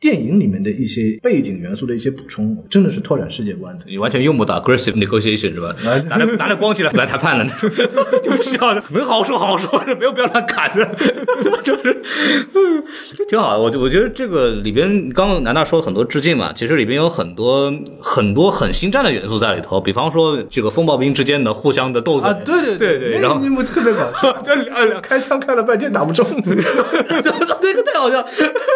[0.02, 3.86] 电影里面的一些背景元素的一些补充，真的是拓展世界观的。
[3.88, 5.76] 你完全用不到 aggressive negotiation 是吧？
[6.10, 7.54] 拿着拿着光起来来谈判 的，
[8.24, 10.84] 就不需要的，能好好说好好说，没有必要乱砍的，
[11.64, 12.02] 就是
[12.56, 12.84] 嗯
[13.30, 13.60] 挺好的。
[13.60, 26.26] 我我觉得这个里边，刚刚南大说了很多致敬嘛，其实里边有很多很多很星战的元素在里头，比方说这个风暴兵之间的互相的斗嘴啊，对对对对，然后一幕特别搞笑， 就两两开枪开了半天打不中，
[27.62, 28.22] 那个太好笑，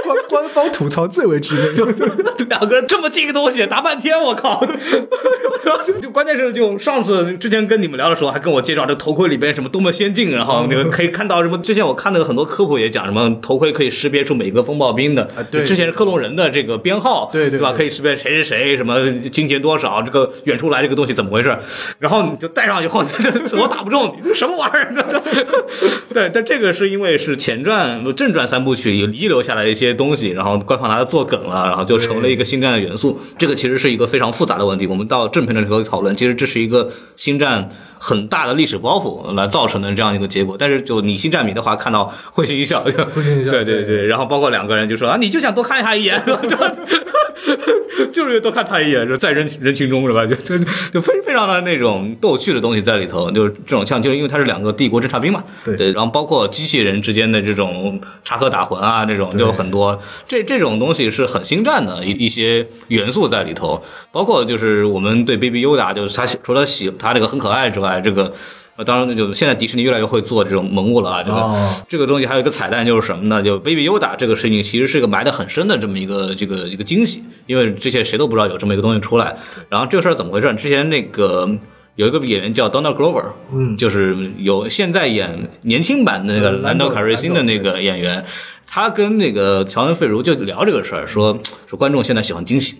[0.04, 1.74] 官官方吐槽最为致命。
[2.38, 4.66] 就两个人这么近的东西打半天，我靠！
[5.86, 11.58] 就 就关键是就上次之前跟你们聊的时候，还跟我介绍这头盔里边什么多么先进，然后那个可以看到什么。
[11.60, 17.32] 之前我看那个很多科普也讲什么头盔可以识别出每个风暴兵的，对之前是克隆人的这个编号，吧？
[17.32, 21.58] 对对对可以识别谁是谁，什么金钱多少，这个远处来这个东西怎么回事？
[22.00, 23.04] 然后你就戴上以后，
[23.60, 24.94] 我打不中，你什么玩意儿？
[26.14, 33.20] 对，但这个是因为是前传、正传三部曲遗留下来的一些东西，然后官方拿来做梗了，然后就成了一个星战的元素。
[33.38, 37.72] 这个其实是一个非常复杂的问题，我们到正片的时候讨论，其实这是一个星战
[38.06, 40.56] 很大的历史包袱来造成的这样一个结果。
[40.60, 46.22] 但是就你星战迷的话，看到会心一笑，会心一笑 对对对，然后包括两个人就说啊，你就想多看他一眼，
[48.14, 50.26] 就是多看他一眼，就在人人群中是吧？
[50.28, 50.58] 就就
[50.94, 55.92] 就非非常的那种逗趣的东西在里头，就是这种像，就是因为他是两个帝国侦察兵嘛，对。
[55.92, 68.34] 然后包括机器人之间的这种插科打诨啊，这种就很多，这这种东西是很星战的一一些元素在里头，包括就是我们对 Baby Yoda，就是他除了喜他这个很可爱之外，这个。
[68.78, 71.24] 呃，当然，就现在迪士尼越来越会做这种萌物了啊。
[71.24, 73.42] 这个、哦这个东西还有一个彩蛋，就是什么呢？
[73.42, 79.38] 就 Baby Yoda 这个事情，其实是一个埋得很深的这么一个这个一个惊喜，因为之前谁都不知道有这么一个东西出来。
[79.70, 80.54] 然后这个事儿怎么回事？
[80.56, 81.50] 之前那个
[81.96, 88.26] 有一个演员叫 Donald Glover，嗯就是有现在演年轻版的那个呃兰德卡瑞辛的那个演员，
[88.68, 92.76] 他跟那个乔恩费如就聊这个事儿，说说观众现在喜欢惊喜。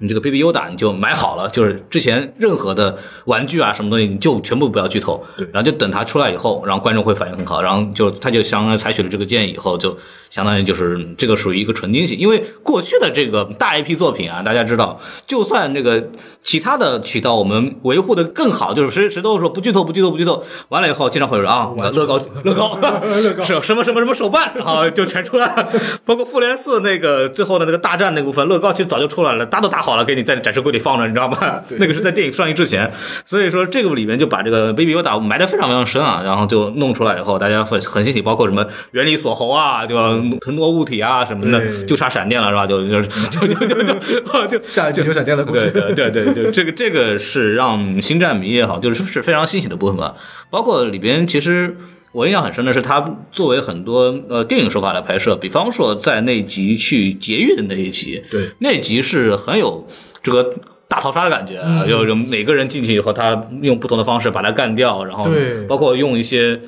[0.00, 9.98] 你这个 Baby Yoda 你就买好了，就是之前任何的玩具啊什么东西，你就全部不要剧透，然后就等它出来以后，然后观众会反应很好，然后就他就相当于采取了这个建议以后，就
[10.30, 16.10] 相当于就是这个属于一个纯惊喜，因为过去的这个大 IP 作品啊，大家知道，就算这个
[16.48, 25.68] 其他的渠道我们维护的更好，就是谁谁都说不剧透不剧透不剧透，完了以后经常会有人啊乐高乐高乐高是 什么什么什么手办，然后就全出来了，
[26.06, 31.62] 包括复联四那个最后的那个大战那部分，乐高其实早就出来了，搭都搭好了，给你在展示柜里放着，你知道吧？
[31.76, 32.90] 那个是在电影上映之前，
[33.26, 40.18] 所以说这个里面就把这个 Baby Yoda 埋的非常非常深啊，然后就弄出来以后，大家会很欣喜，包括什么原理锁喉啊，对吧？
[40.40, 42.66] 腾挪物体啊什么的，就差闪电了是吧？
[42.66, 50.14] 就就就就就就就下一集有闪电了，估计对对对对对，这个这个是让星战迷也好，就是是非常欣喜的部分吧。
[50.50, 51.76] 包括里边其实
[52.12, 59.86] 我印象很深的是，他作为很多呃电影手法来拍摄，比方说在那集去劫狱的那一集，对，那集是很有
[60.22, 60.54] 这个
[60.88, 66.58] 大逃杀的感觉，啊，有有每个人进去以后，他用不同的方式把他干掉，然后对包括用一些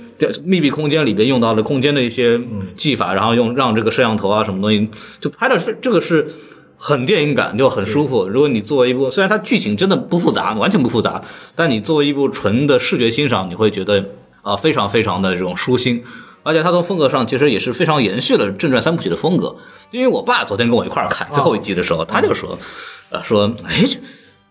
[0.44, 2.38] 密闭空间里边用到的空间的一些
[2.76, 4.88] 技法，然后用让这个摄像头啊什么东西，
[5.20, 6.26] 就拍的是这个是。
[6.82, 8.26] 很电影感，就很舒服。
[8.26, 11.22] 如果你作为一部，虽然它剧情真的不复杂，完全不复杂，
[11.54, 14.02] 但你作为一部纯的视觉欣赏，你会觉得
[14.40, 16.02] 啊、非常非常的这种舒心。
[16.42, 19.54] 而且它从风格上其实也是非常延续了正传三部曲的风格。
[19.90, 22.58] 因为我爸昨天跟我一块儿看最后一集的时候，他就说，
[23.10, 23.84] 呃，说，哎，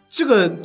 [0.08, 0.56] 这个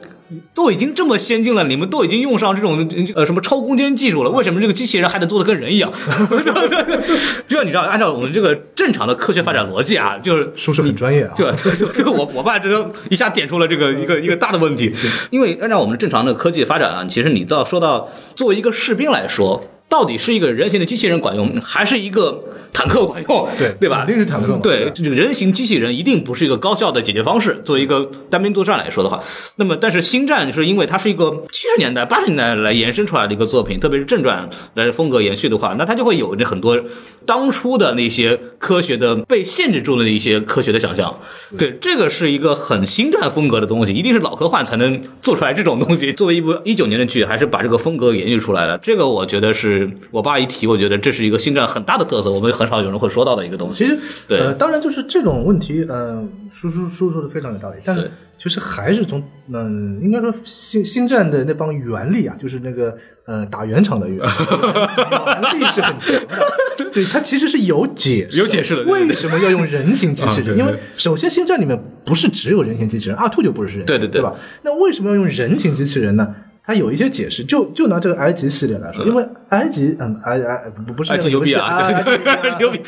[0.55, 5.93] 都已经这么先进了，你们都已经用上这种呃什么超空间技术了， 为什么这个机器人还得做的跟人一样？
[7.47, 11.35] 就像你知道，按照我们这个正常的科学发展逻辑啊，就是是不是很专业啊。
[11.37, 14.95] 对，对对，我我爸这个一下点出了这个一个一个大的问题，
[15.31, 22.43] 因为按照我们正常的科技发展啊，其实你到说到作为一个士兵来说，到底是一个人形的机器人管用，还是一个
[22.75, 23.49] 坦克管用？
[23.57, 24.05] 对对吧？
[24.05, 27.63] 肯定是坦克嘛对，这个人形机器人一定不是一个高效的解决方式。
[27.65, 29.23] 作为一个单兵作战来说的话，
[29.57, 36.79] 那么但是星战是因为它是一个七十年代、八十年代来延伸出来的一个作品，特别是正传来风格延续的话，那它就会有这很多
[37.25, 41.21] 当初的那些科学的被限制住的一些科学的想象。
[41.57, 46.13] 对，这个是一个很星战风格的东西，一定是老科幻才能做出来这种东西。
[46.13, 48.77] 作为一部一九年的剧，还是把这个风格延续出来了。
[48.79, 53.85] 这个我觉得是我爸一提，我觉得这是一个星战很大的特色，我们很少有人会说到的一个东西。
[53.85, 53.99] 其实，
[54.29, 59.23] 对呃，当然就是这种问题，呃，叔叔叔说的非常有道理，但是其实还是从，
[59.53, 62.97] 嗯、应该说星星战的那帮原力啊，就是那个
[63.27, 70.59] 呃打圆场的原原力是很强的，对，它其实是有解释的，有解释的为什么要用人形机器人？
[70.59, 74.35] 因为首先星战里面不是只有人形机器人，二兔就不是人，对对对对吧？
[74.63, 76.35] 那为什么要用人形机器人呢？
[76.67, 82.81] 它有一些解释，就就拿这个埃及系列来说，因为埃及，嗯，埃埃不不是埃及牛逼啊，埃及牛逼，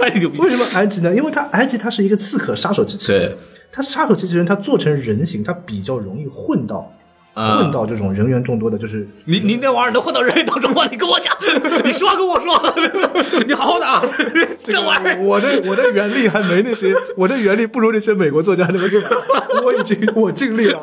[0.00, 0.38] 埃及牛逼。
[0.38, 1.14] 为什么埃及呢？
[1.14, 3.36] 因为它埃及它是一个刺客杀手机器人，对，
[3.70, 6.92] 它杀手机器人它做成人形，它比较容易混到。
[7.34, 10.86] 啊混到这种人员众多的，就是你你那玩意儿能混到人员当中吗？
[10.88, 11.36] 你跟我讲，
[11.84, 12.52] 你实话跟我说，
[13.44, 14.00] 你好好打
[14.62, 15.18] 这玩意儿。
[15.20, 19.02] 我的我的原力还没那些，我的原力不如那些美国作家那么强，
[19.64, 20.80] 我已经我尽力了。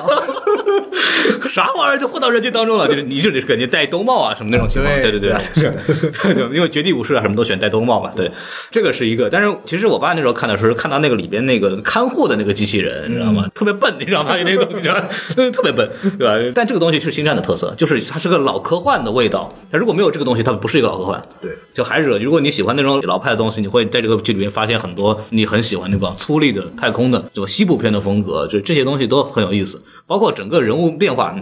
[1.52, 2.88] 啥玩意儿就混到人群当中了？
[2.88, 4.94] 就是你就得肯定戴兜帽啊什么那种情况？
[5.02, 8.12] 对对对对，对， 因为绝地武士啊什么都选戴兜帽嘛。
[8.16, 8.32] 对，
[8.72, 9.30] 这个是一个。
[9.30, 13.48] 但是其实我爸那时候看的时候，看到那个里边那个看护的那个机器人，你知道吗？
[13.54, 14.36] 特别笨，你知道吗？
[14.44, 14.88] 那个东西，
[15.36, 16.52] 嗯 特别笨，对吧？
[16.56, 19.54] 但这个东西是星战的特色，就是它是个老科幻的味道。
[19.72, 21.22] 它如果没有这个东西，它不是一个老科幻。
[21.42, 31.36] 对，就还是如果你喜欢那种老派的东西，你会在这个剧里面发现很多你很喜欢那种粗粝的太空的这种西部片的风格，就这些东西都很有意思，包括整个人物变化。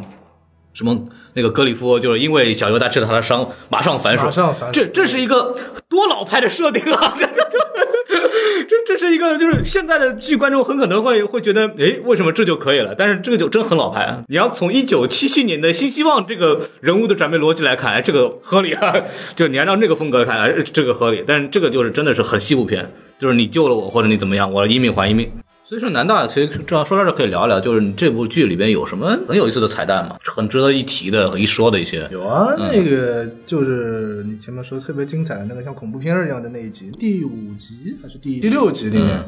[0.71, 0.97] 什么
[1.33, 5.55] 那个格里夫就是因为小犹大治了他的伤，马上反手，马上反手这这是一个
[5.89, 7.15] 多老派的设定啊！
[7.19, 7.25] 这
[8.67, 12.93] 这这是一个就是现在的剧观众很可能会会觉得，哎，为什么这就可以了？
[12.95, 14.23] 但是这个就真很老派啊！
[14.27, 18.95] 你要从一九七七年的新希望这个人物的转变逻辑来看，哎，这个合理啊！
[19.35, 21.23] 就你按照那个风格看，哎，这个合理。
[21.25, 25.29] 但是这个就是真的是很西部片，就是你救了我或者你怎么样，我一命还一命。
[25.69, 30.17] 所以说，南大其实正好说到这可以聊一聊，就是你这部剧里边有什么很有意思的彩蛋吗？
[30.25, 32.09] 很值得一提的、一说的一些。
[32.11, 39.19] 有啊，那个就是你前面说特别精彩的那个像恐怖片儿一样的那一集，第五集还是第第六集里面，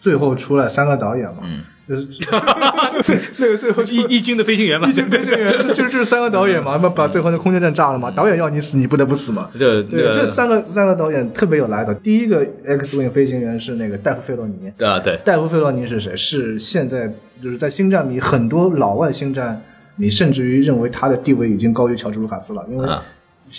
[0.00, 2.08] 最后出来三个导演嘛，嗯，就是。
[3.38, 9.48] 那个最后一一军的飞行员嘛，一军飞行员， 就就是这三个导演嘛，把把最后那空间站炸了嘛，导演要你死，你不得不死嘛。
[9.58, 11.94] 这对，这这三个三个导演特别有来头。
[11.94, 16.16] 第一个 X Wing 飞行员是那个戴夫费洛尼，啊，对，戴夫费洛尼是谁？
[16.16, 17.10] 是现在
[17.42, 19.62] 就是在星战迷很多老外星战
[19.96, 23.02] 迷，甚至于认为他的地位已经高于乔治卢卡斯了，因为啊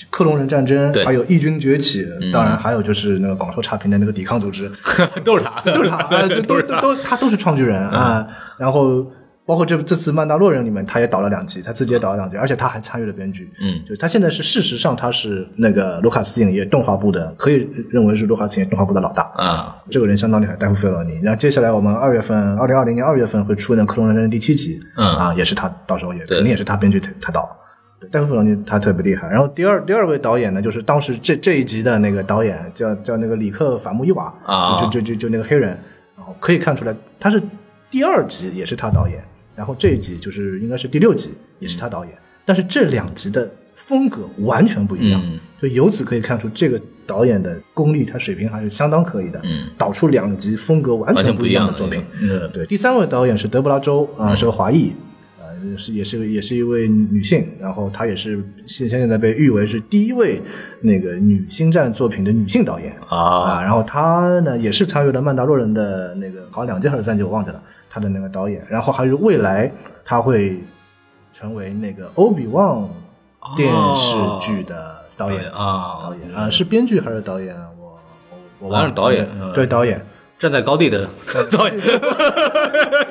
[0.10, 4.72] 克隆人战争，还有义军崛起，当然还有就是那个广受差评的那个抵抗组织，
[5.24, 6.64] 都是他，都是他，啊都都是。
[6.64, 8.28] 都都他都是创举人啊。
[8.58, 9.06] 然后
[9.46, 13.52] 包括这这次《曼达洛人》里面，他也导了两集，他自己也导了两集，而且他还参与了编剧。
[13.60, 19.24] 嗯，就他现在是事实上他是那个卢卡斯影业动画部的，可以认为是卢卡斯影业动画部的老大。
[19.36, 21.20] 啊，这个人相当厉害，戴夫费罗尼。
[21.22, 27.58] 然后接下来我们二月份，二零二零年二月份会出那《克隆人战争》第七集，嗯啊，也是他，到时候也肯定也是他编剧他他导。
[28.02, 29.30] 对戴夫弗洛尼他特别厉害。
[29.30, 35.70] 然后第二第二位导演呢，就是当时这这一集的那个导演叫叫那个里克法穆伊瓦啊就就就就那个黑人，
[36.18, 37.42] 然后可以看出来他是
[37.92, 39.24] 第二集也是他导演，
[39.56, 52.04] 然后这一集就是应该是第六集也是他导演，但是这两集的风格完全不一样，嗯就由此可以看出这个导演的功力，他水平还是相当可以的，嗯，导出两集风格完完全全不一样的的作品。
[52.20, 54.96] 嗯，对，第三位导演是德布拉州啊、是个华裔，呃，
[55.78, 60.42] 是也是也是一位女性，然后她也是现现在被誉为是第一位
[60.82, 69.72] 那个女星战作品的女性导演啊然后她呢也是参与了《曼达洛人》的那个好像两季还是三季我忘记了，她的那个导演，然后还有未来
[70.04, 70.60] 她会
[71.32, 72.90] 成为那个欧比旺
[73.56, 77.68] 电视剧的导演啊导演啊是编剧还是导演啊？
[77.80, 78.00] 我
[78.60, 80.00] 我我忘了导演嗯对导演。
[80.40, 81.08] 站在高地的
[81.52, 81.78] 导演，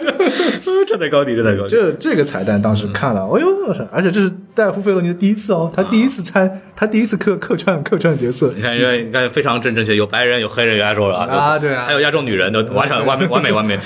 [0.88, 1.70] 站在高地，站在高地。
[1.70, 3.48] 这这个彩蛋当时看了，哎呦，
[3.92, 8.62] 而且这是戴夫·费洛尼的第一次哦，他第一次参，他第一次客客串客串角色你。
[8.62, 13.78] 看，你看非常正正确，有白人，有黑人，有亚洲人啊对啊还有亚洲女人，都完成完美完美完美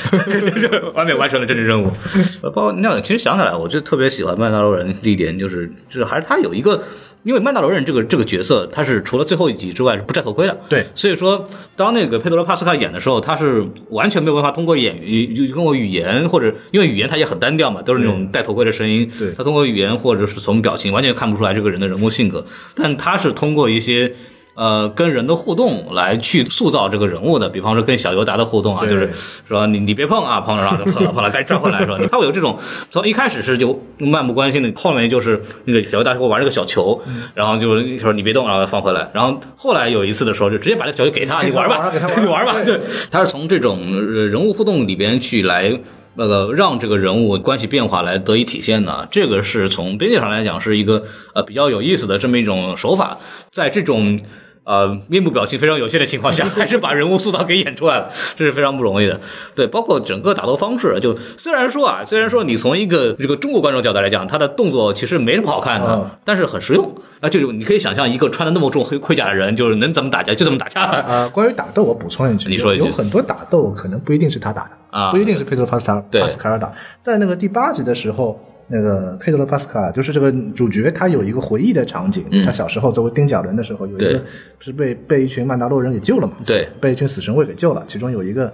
[0.94, 1.90] 完美完成了政治任务。
[2.42, 6.83] 呃包括那其实想起来，我就特别喜欢曼达洛人的一点，就是就是还是他有一个。
[7.24, 10.87] 因为曼达罗人这个这个角色，他是除了最后一集之外是不摘头盔的，对。
[10.94, 19.32] 所以说当那个佩德罗帕斯卡演的时候，他是完全没有办法通过演语就通过语言或者因为语言他也很单调嘛，都是那种戴头盔的声音，对。
[19.32, 24.14] 他通过语言或者是从表情完全看不出来这个人的人物性格，但他是通过一些。
[24.54, 29.12] 呃，跟人的互动来去塑造这个人物的，比方说跟小尤达的互动啊，就是
[29.48, 32.58] 说你你别碰啊，碰了然后就碰了碰了，该转回来说，他会有这种
[32.90, 37.02] 从一开始是就漫不关心的，后面就是那个小尤达会玩这个小球，
[37.34, 42.76] 然后就是说你别动，然后放回来，然后后来有一次的时候就直接把这个小球给他， 你玩吧，你玩吧，对。
[42.76, 45.80] 对，他是从这种呃人物互动里边去来。
[46.16, 53.18] 那个让这个人物关系变化来得以体现的，这个是从编剧上来讲是一个呃比较有意思的这么一种手法，
[53.50, 54.20] 在这种
[54.64, 59.20] 呃面部表情非常有限的情况下， 还是把人物塑造给演出来了， 这是非常不容易的。
[59.55, 66.94] 对，包括整个打斗方式，就虽然说啊，虽然说你从一个这个中国观众角度来讲，他的动作其实没什么好看的，嗯但是很实用。
[67.20, 70.83] 啊，就是你可以想象一个穿的那么重黑盔甲的人，就是能怎么打架就怎么打架。
[70.83, 76.70] 啊，关于打斗，我补充一句，你说一句有有很多打斗可能不一定是他打的啊不一定是佩德罗帕斯卡对帕斯卡尔打。
[77.00, 84.24] 在那个第八集的时候，那个佩德罗帕斯卡就是这个主角，他有一个回忆的场景，他小时候作为钉脚人的时候，有一个
[84.61, 86.35] 是被被一群曼达洛人给救了嘛？
[86.46, 88.53] 对，被一群死神卫给救了，其中有一个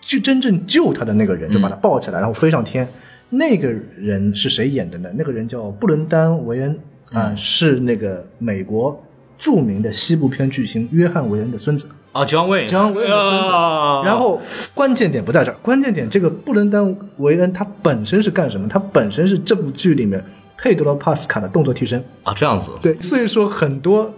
[0.00, 2.86] 就真正救他的那个人，就把他抱起来，然后飞上天。
[3.30, 5.10] 那个人是谁演的呢？
[5.16, 6.78] 那个人叫布伦丹·维恩
[7.10, 9.02] 啊、是那个美国
[9.36, 11.88] 著名的西部片巨星约翰·维恩的孙子。
[12.14, 14.40] 啊，姜卫，姜维恩的孙子啊然后
[14.72, 16.80] 关键点不在这儿，关键点这个布伦丹·
[17.18, 18.68] 维恩他本身是干什么？
[18.68, 20.24] 他本身是这部剧里面
[20.56, 22.02] 佩德罗·帕斯卡的动作替身。
[22.22, 24.14] 啊，这样子，对，所以说很多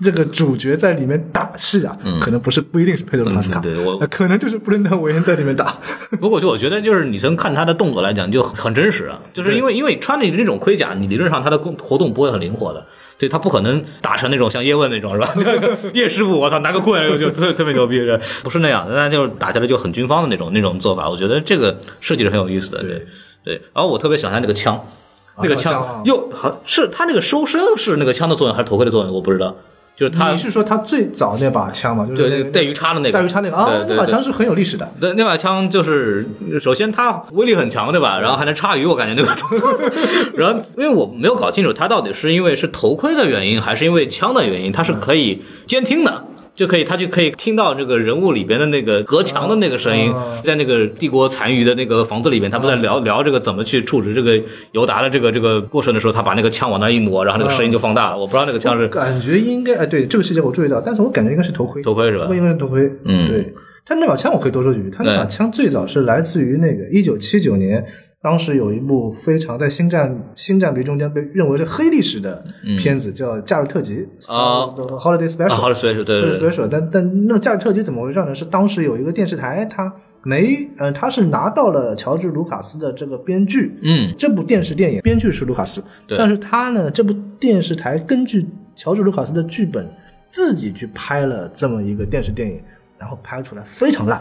[0.00, 5.74] 这个主角在里面打戏啊，可能不是不一定是佩德罗·帕斯卡，嗯对我呃可能就是布伦丹·维恩在里面打。
[6.18, 9.20] 不过就我觉得，就是你从看他的动作来讲，就很真实啊。
[9.34, 12.86] 就是因为因为穿着那种盔甲，你理论上他的动活动不会很灵活的，
[13.18, 15.32] 对他不可能打成那种像叶问那种是吧？
[15.94, 18.94] 叶师傅，我操，拿个棍就就特特别牛逼，是不是那样的？
[18.94, 21.08] 那就是打起来就很军方的那种那种做法。
[21.08, 23.06] 我觉得这个设计是很有意思的，对
[23.44, 23.54] 对。
[23.72, 24.84] 然后我特别喜欢他那个枪，
[25.38, 29.56] 那个枪又好是他那个收身是那个枪的作用还是头盔的作用，我不知道。
[29.96, 32.06] 就是他你是说他最早那把枪吗？
[32.06, 34.92] 就是那个带鱼叉的那个带鱼叉那个啊那把枪是很有历史的。
[35.00, 36.26] 那那把枪就是，
[36.60, 38.20] 首先它威力很强，对吧？
[38.20, 39.34] 然后还能插鱼，我感觉那个。
[40.36, 46.24] 然后，因为我没有搞清楚它到底是因为是头盔的原因，还是因为枪的原因，它是可以监听的。
[46.56, 54.40] 就可以，他就可以听到这个人物里边的那个隔墙的那个声音，在那个帝国残余的那个房子里边，他们在聊聊这个怎么去处置这个
[54.72, 58.18] 尤达的这个这个过程的时候，他把那个枪往那一挪，然后那个声音就放大了。
[58.18, 62.24] 我不知道那个枪是感觉应该哎，对这个细节我注意到，但是我感觉应该是头盔，头盔是吧？
[62.26, 62.90] 不应该是头盔。
[63.04, 63.30] 嗯。
[63.30, 63.54] 对。
[63.88, 67.86] 他那把枪我可以多说几句，他那把枪最早是来自于那个一九七九年，
[68.26, 72.44] 当时有一部非常在星战星战迷中间被认为是黑历史的
[72.76, 74.66] 片子，叫《假日特辑》啊。
[74.98, 78.34] Holiday Special，啊，好的 special，对对对，special，但但那假日特辑怎么回事呢？
[78.34, 86.18] 是当时有一个电视台，他没，呃，他是拿到了乔治卢卡斯的这个编剧，嗯，这部电视电影编剧是卢卡斯，对。
[86.18, 89.88] 但是他呢，这部电视台根据乔治卢卡斯的剧本
[90.28, 92.60] 自己去拍了这么一个电视电影，
[92.98, 94.20] 然后拍出来非常烂，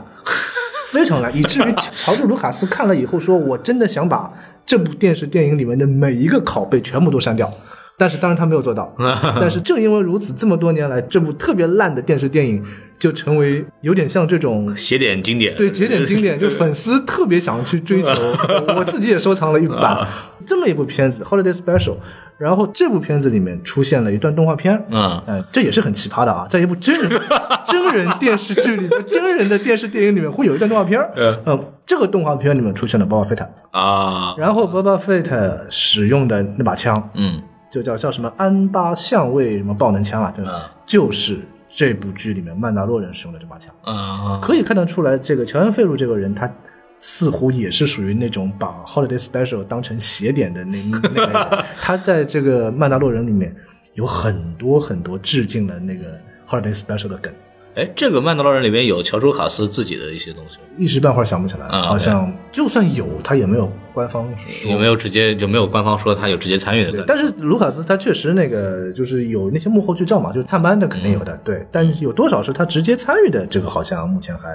[0.96, 4.32] 非常烂，以至于 乔治卢卡斯看了以后说：“我真的想把
[4.66, 7.52] 这部电视电影里面的每一个拷贝全部都删掉。”
[7.98, 8.94] 但是当然他没有做到，
[9.40, 12.64] 但是正因为如此，这么多年来，这部特别烂的电视电影
[13.00, 18.10] 就成为有点像这种写点经典，对，节点经典， 就粉丝特别想去追求，
[18.76, 20.08] 我自己也收藏了一版
[20.46, 21.94] 这么一部片子《Holiday Special》。
[22.38, 25.22] 然后这部片子里面出现了一段动画片，嗯。
[25.26, 27.22] 呃，这也是很奇葩的啊，在一部真人
[27.66, 31.40] 真人电视剧里的真人的电视电影里面会有一段动画片，嗯。
[31.46, 37.42] 呃，这个动画片里面出现了 Boba Fett，啊，然后 Boba Fett 使用的那把枪，嗯
[37.76, 40.52] 就叫叫什么安巴相位什么爆能枪啊，对吧？
[40.56, 43.74] 嗯就是这部剧里面曼达洛人使用的这把枪。
[43.82, 46.50] 啊，可以看得出来，这个乔恩·费鲁这个人，他
[46.98, 51.66] 似乎也是属于那种把 Holiday Special 当成邪点的那 那个人。
[51.82, 53.54] 他在这个曼达洛人里面
[53.96, 56.18] 有很多很多致敬了那个
[56.48, 57.34] Holiday Special 的梗，
[57.76, 74.50] 哎，这个曼德洛人里面有乔治卢卡斯自己的一些东西，一时半会儿想不起来，啊好像就算有，他也没有官方说有没有直接就没有官方说他有直接参与的但是卢卡斯他确实那个就是有那些幕后剧照嘛，就是探班的肯定有的，对，但是有多少是他直接参与的，这个好像目前还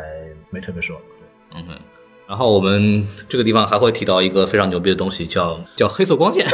[0.50, 0.96] 没特别说。
[1.54, 1.74] 嗯哼。
[2.26, 6.46] 然后我们这个地方还会提到一个非常牛逼的东西，叫叫黑色光剑。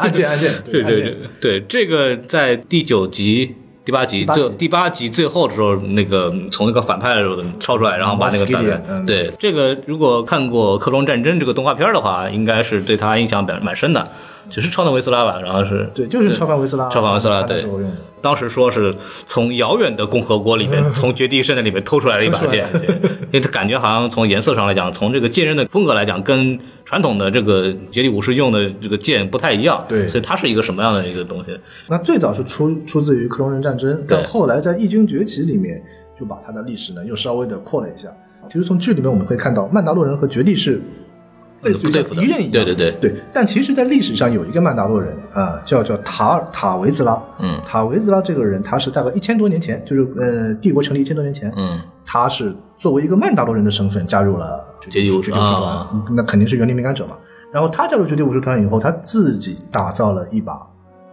[0.00, 3.54] 按键按键，对 对对对，这个在第九集、
[3.84, 14.08] 第八集、最第八集最后的时候，那个从那个反派的时候抄出来，然后把那个 Moff 反派 Gideon，嗯对这个如果看过《克隆战争》这个动画片的话，应该是对他印象蛮蛮深的。
[14.50, 17.64] 只是超能维斯拉吧，然后是对，就是超凡维斯拉，超凡维斯拉对。
[18.20, 18.94] 当时说是
[19.26, 22.86] 从遥远的共和国里面， 从绝地圣殿里面偷出来了一把剑，对
[23.24, 31.58] 因为他感觉好像从颜色上来讲，从这个剑刃的风格来讲，跟传统的这个绝地武士用的这个剑不太一样，对所以它是一个什么样的一个东西？
[31.88, 35.82] 那最早是出出自于克隆人战争，但后来在异军崛起里面
[36.18, 38.08] 就把它的历史呢又稍微的扩了一下。
[38.48, 40.80] 其实从剧里面我们可以看到，曼达洛人和绝地是
[41.64, 43.22] 类似于像不对付的敌人一样，对对对对。
[43.32, 57.16] 但其实，在历史上有一个曼达洛人啊，叫叫塔尔塔维兹拉，嗯塔维兹拉这个人，他是大概一千多年前，就是呃帝国成立一千多年前，嗯，他是作为一个曼达洛人的身份加入了绝绝地武士团，那肯定是园林敏感者嘛。
[57.52, 60.54] 然后他加入绝地武士团以后，他自己打造了一把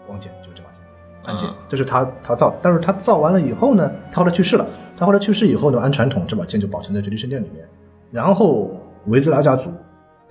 [0.07, 0.83] 光剑，就这把剑，
[1.23, 2.55] 暗剑啊，这是他他造的。
[2.61, 4.65] 但是他造完了以后呢，他后来去世了。
[4.97, 7.63] 他后来去世以后呢，按传统这把剑就保存在绝地圣殿里面。
[8.11, 8.71] 然后
[9.05, 9.71] 维兹拉家族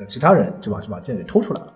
[0.00, 1.68] 的其他人就把这把剑给偷出来了。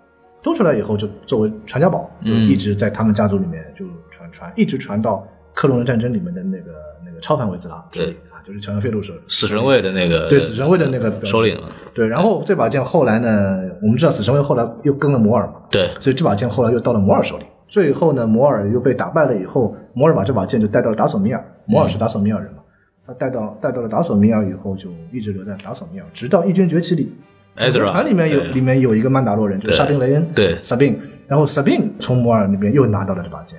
[0.42, 6.72] 偷出来以后，就作为传家宝，就嗯一直在他们家族里面就传传，一直传到克隆人战争里面的那个
[7.02, 11.58] 那个超凡维兹拉手里啊，就是乔恩费路手死神卫的那个对死神卫的那个首领，
[11.94, 17.44] 对，然后这把剑后来呢，我们知道死神卫后来又跟了摩尔嘛，对，所以这把剑后来又到了摩尔手里。
[17.66, 21.42] 最后呢，摩尔又被打败了以后，摩尔把这把剑就带到了达索米尔。
[21.64, 22.58] 摩尔是达索米尔人嘛，
[23.06, 27.14] 他带到带到了达索米尔以后，就一直留在达索米尔，直到异军崛起里。
[27.56, 30.58] 角团里面有里面有一个曼达洛人，就是沙宾雷恩，对。
[30.62, 33.58] 萨宾，然后萨宾从摩尔那边又拿到了这把剑，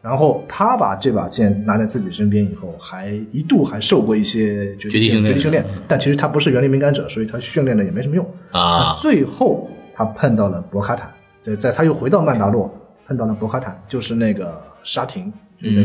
[0.00, 5.24] 然后他把这把剑拿在自己身边以后，还一度还受过一些绝绝地训练。
[5.24, 8.26] 绝地训练，但其实他不是原力敏感者，所以他训练的也没什么用。
[8.52, 8.96] 啊。
[8.98, 11.10] 最后他碰到了博卡坦，
[11.42, 12.72] 在在他又回到曼达洛，
[13.06, 15.32] 碰到了博卡坦，就是那个沙廷。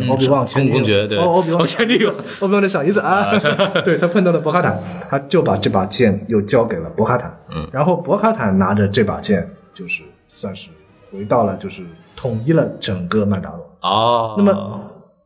[0.10, 3.32] 欧比旺前女友公公爵对欧欧比旺哦前女友，欧比旺的小姨子啊，
[3.86, 10.70] 对他碰到了博卡坦，他就把这把剑又交给了博卡坦，嗯，然后博卡坦拿着这把剑，就是算是
[11.12, 11.84] 回到了，就是
[12.16, 13.78] 统一了整个曼达洛。
[13.82, 14.82] 哦，那么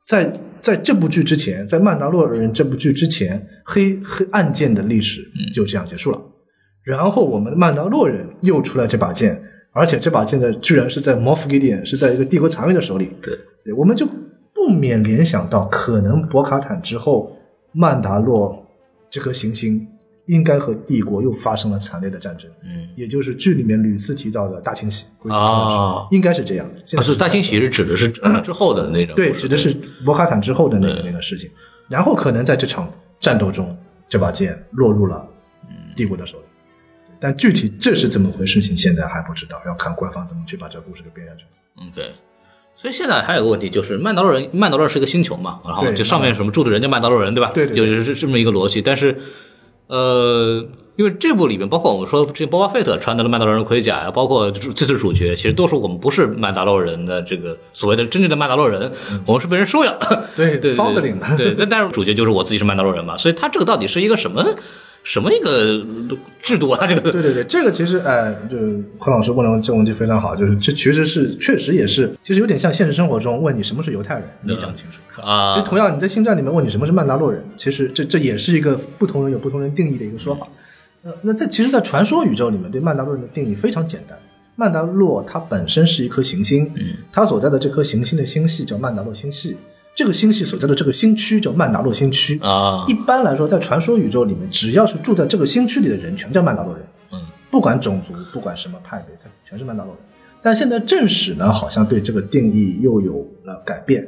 [0.07, 0.31] 在
[0.61, 5.21] 在这部剧之前，在《曼达洛人》这部剧之前，黑黑暗剑的历史
[5.53, 6.21] 就这样结束了。
[6.83, 9.41] 然后我们的曼达洛人又出来这把剑，
[9.71, 13.09] 而且这把剑呢，居然是在 Moff Gideon 是在一个帝国残余的手里。
[13.21, 13.33] 对，
[13.65, 14.05] 对，我们就
[14.63, 17.35] 不免联想到，可能博卡坦之后，
[17.73, 18.65] 曼达洛
[19.09, 19.85] 这颗行星
[20.27, 22.49] 应该和帝国又发生了惨烈的战争。
[22.63, 25.05] 嗯，也就是剧里面屡次提到的大清洗。
[25.27, 26.69] 啊应该是这样。
[26.85, 28.07] 现在啊是大清洗是指的是
[28.41, 29.73] 之后的那种，对，指的是
[30.05, 31.51] 博卡坦之后的那个对那个事情。
[31.89, 32.89] 然后可能在这场
[33.19, 35.29] 战斗中，这把剑落入了
[35.93, 36.45] 帝国的手里。
[37.19, 41.43] 但具体这是怎么回事情，现在还不知道，要看官方怎么去把这个故事给编下去。
[41.81, 42.11] 嗯，对。
[42.75, 47.51] 所以现在还有个问题，就是曼达洛人，曼达洛是一个星球嘛，然后就上面什么住的人叫曼达洛人，对吧？
[47.53, 48.81] 对对对就是这么一个逻辑。
[48.81, 49.17] 但是，
[49.87, 50.65] 呃，
[50.97, 58.91] 因为这部里面，包括我们说之前波巴费特穿的曼达洛人盔甲呀，包括这次主角，其实都是我们不是曼达洛人的这个所谓的真正的曼达洛人，
[59.25, 59.95] 我们是被人收养。
[60.09, 60.75] 嗯对对
[61.37, 64.45] 对，但但是主角就是我自己是曼达洛人嘛，所以他这个到底是一个什么
[65.03, 65.85] 什么一个
[66.41, 66.87] 制度啊？
[66.87, 75.21] 这个对对对，这个其实哎，就是柯老师问的这个问题非常好，就是这其实是确实也是，其实有点像现实生活中问你什么是犹太人，你讲不清楚。
[75.21, 80.47] 啊其实同样，你在星战里面问你什么是曼达洛人，其实这这也是一个不同人有不同人定义的一个说法。
[81.03, 84.17] 呃，那在其实，在传说宇宙里面，对曼达洛人的定义非常简单。
[84.55, 89.57] 曼达洛它本身是一颗行星，嗯，它所在的这颗行星的星系叫曼达洛星系，
[89.95, 92.39] 这个星系所在的这个星区叫曼达洛星区。
[92.41, 96.85] 啊一般来说，在传说宇宙里面，只要是住在这个星区里的人，全叫曼达洛人。
[97.11, 97.21] 嗯，
[97.51, 100.03] 不管种族，不管什么派别，他全是曼达洛人。
[100.41, 104.05] 但现在正史呢，好像对这个定义又有了改变，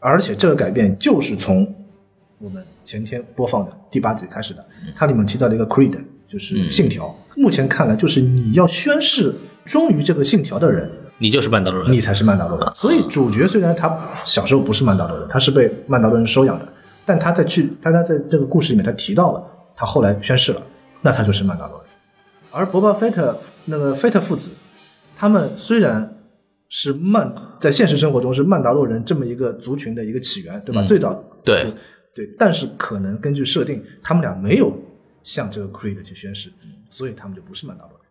[0.00, 1.72] 而且这个改变就是从
[2.38, 4.64] 我们前天播放的第八集开始的。
[4.94, 7.14] 它里面提到了一个 creed，就是信条。
[7.36, 9.32] 目前看来，就是你要宣誓
[9.64, 12.68] 忠于这个信条的人，你就是曼达洛人，你才是曼达洛人。
[12.74, 16.68] 所以主角虽然他小时候不是曼达洛人，他是被曼达洛人收养的，
[17.04, 19.42] 但他在去，但他在这个故事里面他提到了，
[19.74, 20.62] 他后来宣誓了，
[21.00, 21.86] 那他就是曼达洛人。
[22.50, 24.50] 而博巴菲特那个菲特父子，
[25.16, 26.18] 他们虽然
[26.68, 30.82] 是曼在现实生活中是曼达洛人这么一个族群的一个起源，对吧？
[30.84, 31.14] 最早
[31.44, 31.72] 对
[32.14, 34.72] 对，但是可能根据设定，他们俩没有
[35.22, 36.50] 向这个 Creed 去宣誓，
[36.90, 38.05] 所以他们就不是曼达洛人。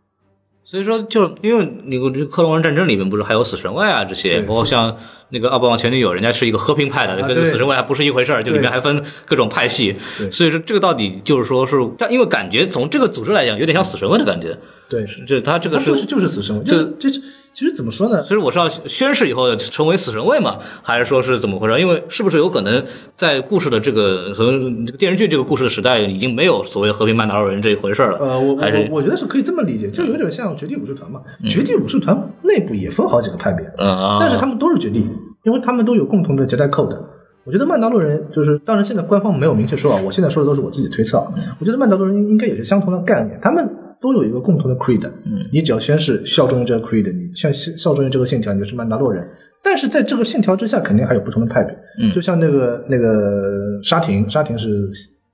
[0.65, 4.97] 所以说，就因为那个克隆人战争里面不是还有死神卫啊这些，包括像
[5.29, 9.93] 那个奥巴马前女友，人家是一个和平派的，跟死神卫还不是一回事儿，就里面还分各种派系。
[10.31, 14.57] 所以说，这个到底就是说是，但因为感觉从这个组织来讲，有点像死神卫的感觉。
[14.89, 17.09] 对，这他这个是他就是就是死神，就这
[17.55, 18.21] 其实怎么说呢？
[18.23, 21.79] 其实我是要宣誓以后成为死神卫嘛，还是说是怎么回事？
[21.79, 22.83] 因为是不是有可能
[23.15, 24.51] 在故事的这个和
[24.85, 28.17] 这个电视剧这个故事的时代，已经没有所谓和平曼达洛人这一回事了？
[28.19, 31.21] 呃，我我我我觉得是可以这么理解，就有点像绝地武士团嘛。
[31.47, 35.09] 绝地武士团内部也分好几个派别，嗯啊，但是他们都是绝地，
[35.45, 36.97] 因为他们都有共同的捷代 code。
[37.45, 41.31] 我觉得曼达洛人就是，当然现在官方没有明确说啊，我现在说的都是我自己推测啊。
[41.59, 43.69] 我觉得曼达洛人应该也是相同的概念，他们
[44.01, 45.05] 都有一个共同的 creed。
[45.25, 49.27] 嗯，你只要宣誓效忠于这个 creed，你像效忠于这个信条，你就是曼达洛人。
[49.63, 51.73] 但是在这个信条之下，肯定还有不同的派别。
[52.01, 54.89] 嗯就像那个那个沙廷，沙廷是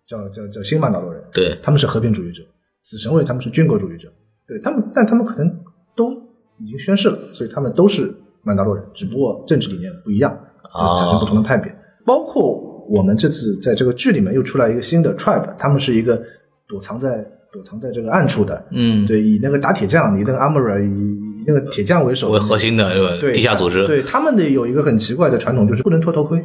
[0.07, 2.41] 叫叫叫新曼达洛人，对，他们是和平主义者，
[2.81, 4.07] 死神卫他们是军国主义者，
[4.47, 5.53] 对他们，但他们可能
[5.95, 6.11] 都
[6.57, 10.31] 已经宣誓了，所以他们都是曼达洛人，只不过政治理念不一样，
[10.73, 11.73] 哦产生不同的派别。
[12.05, 16.21] 包括我们这次在这个剧里面又出来一个新的 tribe，他们是一个
[16.67, 26.39] 躲藏在躲藏在这个暗处的，嗯，对，以那个打铁匠，以那个 armor 以以那个铁匠为首为核心的对吧地下组织，对他们的有一个很奇怪的传统，就是不能脱头盔。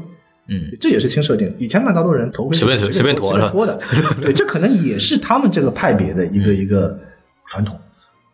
[0.49, 1.55] 嗯，这也是新设定。
[1.59, 3.79] 以前曼达洛人头盔随便随便脱是吧脱的，
[4.21, 6.99] 对，这可能也是他们这个派别的一个一个
[7.47, 7.79] 传统。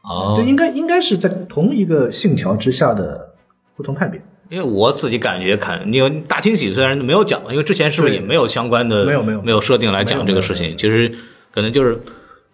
[0.03, 3.35] 哦对，，应该应该是在同一个信条之下的
[3.77, 4.19] 不同派别。
[4.49, 11.13] 因为我自己感觉看，因为大清洗虽然没有讲，因为之前是不是也没有相关的没有没有没有设定来讲这个事情，其实
[11.55, 12.01] 可能就是。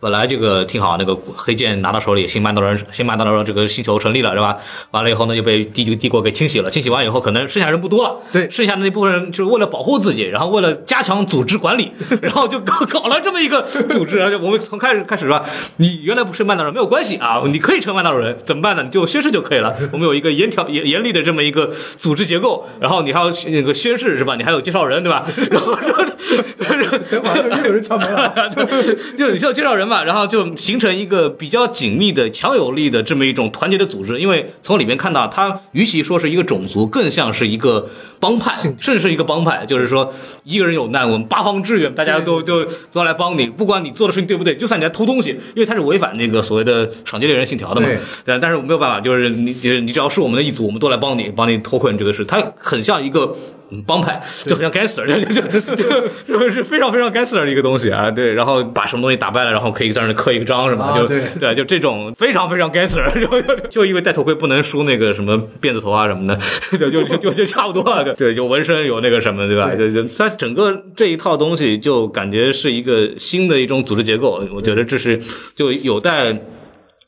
[0.01, 4.57] 本来这个挺好，那个黑剑拿到手里，新曼达洛人新曼达洛人这个星球成立了，是吧？
[4.93, 6.71] 完了以后呢，就被帝帝国给清洗了。
[6.71, 11.91] 清洗完以后，可能剩下人不多了，对剩下的那部分人就是为了保护自己，然后为了加强组织管理，
[12.23, 14.23] 然后就搞搞了这么一个组织。
[14.23, 15.45] 而且我们从开始开始是吧？
[15.79, 18.85] 你原来不是曼达洛人没有关系啊，你可以成曼达洛人，怎么办呢？
[18.85, 19.75] 你就宣誓就可以了。
[19.91, 24.37] 我们有一个严条严严厉的这么一个组织结构，然后你还要那个宣誓是吧？
[24.37, 25.27] 你还有介绍人对吧？
[25.51, 25.77] 然后
[27.25, 28.49] 马上又有人敲门了。
[29.19, 34.21] 就你需要介绍人吧，然后就形成一个比较紧密的、强有力的这么一种团结的组织。
[34.21, 37.89] 因为从里面看到，它与其说是一个种族，更像是一个
[38.21, 39.65] 帮派，甚至是一个帮派。
[39.67, 40.13] 就是说，
[40.45, 47.99] 一个人有难，我们八方支援，大家都都都来帮你，不管你做的事情对不对，就算你在偷东西，因为他是违反那个所谓的赏金猎人信条的嘛对。
[48.25, 52.25] 但但是没有办法，就是你你你只要是我们的一组，我们都来帮你，帮你脱困这个事。
[52.25, 53.37] 它很像一个。
[53.71, 55.43] 嗯帮派就很像 gangster，就就
[55.77, 60.95] 就就是非常非常 gangster 的一个东西啊，对，然后把什么东西打败了，然后可以在那刻一个章是吧？
[60.97, 66.41] 就啊对对，就这种非常非常 gangster，就就就因为戴头盔不能梳那个什么辫子头啊什么的，
[66.79, 69.75] 就就就就差不多了，对，有纹身有那个什么对吧？
[69.75, 75.21] 就就它整个这一套东西就感觉是一个新的一种组织结构，我觉得这是
[75.55, 76.39] 就有待。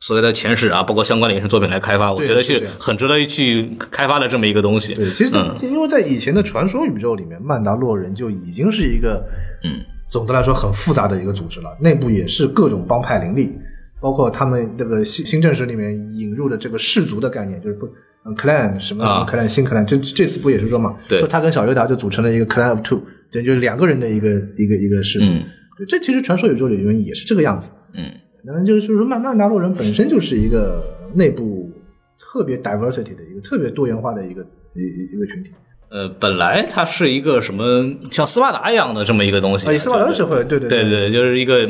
[0.03, 4.95] 所谓的前史啊，包括相关的影视作品来开发，我觉得是很值得去开发的这么一个东西。
[4.95, 9.23] 对，其实因为在以前的传说宇宙里面，曼达洛人就已经是一个，
[9.63, 13.53] 嗯，总的来说很复杂的一个组织了，内部也是各种帮派林立，
[14.01, 17.87] 包括他们那个新新政史里面引入的这个氏族的概念，就是不。
[18.31, 20.97] 嗯，clan 什么 clan 新 clan，这这次不也是说嘛？
[21.09, 23.01] 对说他跟小尤达就组成了一个 clan of two，
[23.33, 25.27] 等于就是两个人的一个一个一个氏族。
[25.27, 25.43] 嗯
[25.79, 27.71] 对，这其实传说宇宙里面也是这个样子。
[27.95, 28.05] 嗯，
[28.45, 30.83] 那就是说，曼曼达洛人本身就是一个
[31.15, 31.73] 内部
[32.19, 34.43] 特别 diversity 的一个特别多元化的一个
[34.75, 35.51] 一一一个群体。
[35.91, 41.67] 呃，本来它是一个什么像斯巴达一样的这么一个东西，斯巴达社会，对对对对，就是一个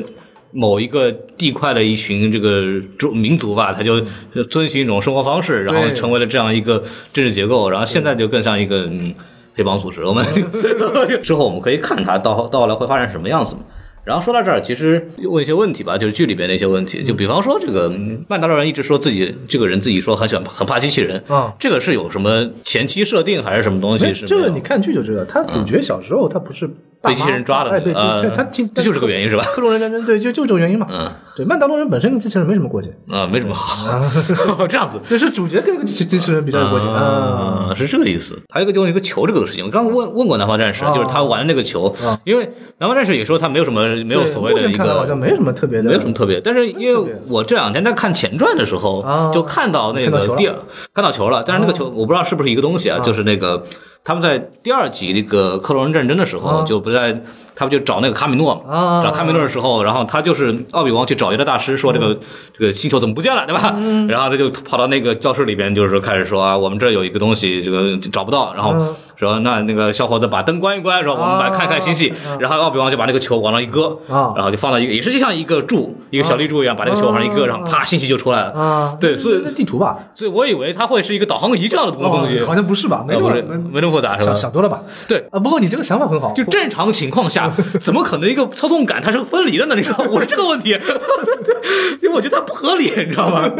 [0.52, 4.00] 某一个地块的一群这个种民族吧，他就
[4.44, 6.82] 遵循一种生活方式，然后成为了这样一个
[7.12, 9.14] 政治结构，然后现在就更像一个嗯
[9.54, 10.04] 黑帮组织。
[10.04, 10.26] 我们
[11.22, 13.60] 之后我们可以看它到到后来会发展什么样子嘛。
[14.02, 24.12] 然后说到这儿，其实问一些问题吧，就是剧里边的一些问题，就比方说这个嗯曼达洛人一直说自己这个人自己说很喜欢很怕机器人，啊这个是有什么前期设定还是什么东西？
[24.26, 26.68] 这个你看剧就知道，他主角小时候他不是
[27.02, 30.86] 被机器人抓了哎，对，这呃这他听这就是个原因是吧克隆人战争，对，就就这个原因嘛。
[30.90, 33.98] 嗯，对，曼达洛人本身跟机器人没什么过节，啊、没什么好，
[34.68, 35.00] 这样子。
[35.08, 37.70] 就是主角跟机器机器人比较有过节啊。
[37.70, 38.38] 啊，是这个意思。
[38.52, 41.94] 还有一个就是一个球这个事情，我刚刚问问过南方战士，啊就是他玩的那个球，
[42.24, 45.26] 因为南方战士也说他没有什么没有所谓的一目前看来好像个。
[45.26, 50.54] 没什么特别的，没有什么特别，但是因为我这两天在看前传的时候，啊就看到那个第二
[50.92, 53.64] 看到球了，但是那个球我不知道是不是一个东西啊，就是那个
[54.04, 56.64] 他们在第二集那个克隆人战争的时候，啊。
[56.66, 57.22] 就不在
[57.60, 58.74] 他不就找那个卡米诺嘛？
[58.74, 62.18] 啊找卡米诺的时候，然后他就是奥比王去找一个大师说这个、
[62.56, 63.76] 这个星球怎么不见了，对吧？
[64.08, 78.52] 然后他就跑到那个教室里边，就是说开始说啊，我们这有一个东西，这个找不到，然后嗯说那那个小伙子把灯关一关，说我们来看看星系，然后奥比王就把那个球往那一搁，啊然后就放到一个也是就像一个柱，一个小立柱一样，把那个球往上一搁，然后啪，星系就出来了。
[78.52, 83.04] 啊，对，所以那地图吧，所以我以为它会是一个导航仪这样的东西，哦好像不是吧？
[83.06, 83.30] 没那么
[83.70, 84.36] 没那么复杂是吧想？
[84.36, 84.80] 想多了吧？
[85.06, 87.49] 对，啊，不过你这个想法很好，就正常情况下，
[87.80, 89.74] 怎么可能一个操纵杆它是分离的呢？
[89.76, 90.70] 你知道， 我是这个问题，
[92.02, 93.50] 因为我觉得它不合理，你知道吗？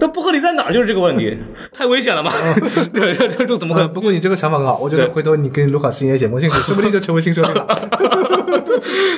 [0.00, 0.72] 它不合理在哪儿？
[0.72, 1.36] 就是这个问题，
[1.72, 2.32] 太危险了嘛！
[2.92, 3.92] 对，这这这怎么可呃，能？
[3.94, 7.66] 不过你这个想法很好，我觉得回头你跟卢卡斯也写封信，说不定就成为新设定了。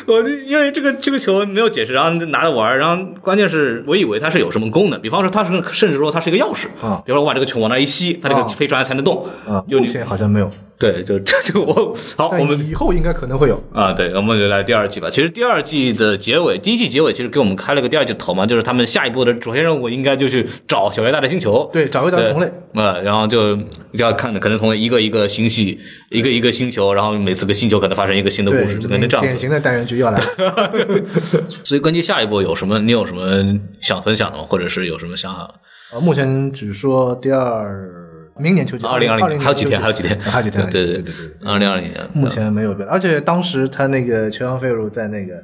[0.07, 13.61] 我就因为这个这个球没有解释，然后拿着玩儿，然后关键是我以为它是有什么功能，比方说它是甚至说它是一个钥匙啊比方说我把这个球往那一吸，它这个啊飞船才能动啊，有目前好像没有，对，就 这就我好，我们以后应该可能会有。
[13.73, 15.11] 啊，对，我们就来第二季吧。
[15.11, 23.59] 其实第二季的结尾，第一季结尾其实给我们开了个第二季的头嘛，就是他们下一步的主线任务应该就去找小月大的星球，对找约大的同类呃，然后就
[23.93, 25.79] 要看可能从一个一个星系，
[26.11, 29.27] 一个一个星球，然后每次个星球可能发生一个新的故对事，就跟这样子。
[29.27, 30.73] 典型的单元剧要来了。
[31.65, 34.45] 所以根据下一步有什么，你有什么想分享的吗？
[34.47, 35.55] 或者是有什么想法？
[35.93, 38.08] 呃，目前只说第二，
[38.39, 41.49] 明年秋季，二零二零年还有几天，还有几天，还有几天，对对对对对。
[41.49, 45.35] 二零二零年，目前没有变，而且当时他那个球阳飞如在那个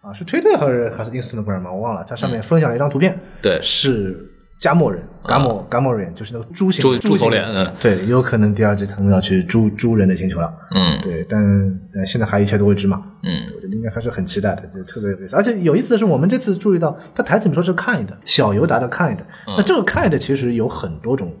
[0.00, 3.58] 啊是推特还是还是 Instagram 嘛，我忘了，他上面分享了一张图片，对。
[3.62, 4.28] 是
[4.58, 7.74] 加莫人，嘎莫嘎莫人，就是那个猪形猪头脸嗯。
[7.80, 11.00] 对，有可能第二季他们要去猪猪人的星球了，嗯。
[11.02, 13.50] 对，但但现在还一切都未知嘛，嗯。
[13.56, 15.34] 我觉得应该还是很期待的，就特别有意思。
[15.34, 19.16] 而且有意思的是，我们这次注意到，他台词里说是 kind 小尤达的 kind，、
[19.48, 19.64] 那嗯。
[19.66, 21.34] 这个 kind 其实有很多种，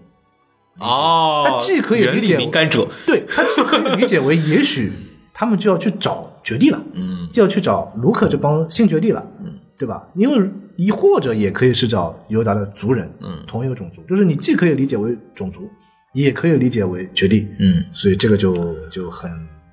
[0.78, 4.90] 哦，他既可以理解理敏感者， 对，他既可以理解为也许
[5.34, 10.02] 他们就要去找绝地了，嗯，就要去找卢克这帮新绝地了，嗯，对吧？
[10.14, 15.70] 因为亦或者也可以是找尤达的族人，嗯，同一个种族，就是你既可以理解为种族，
[16.14, 17.84] 也可以理解为绝地，嗯。
[17.92, 19.30] 所以这个就就很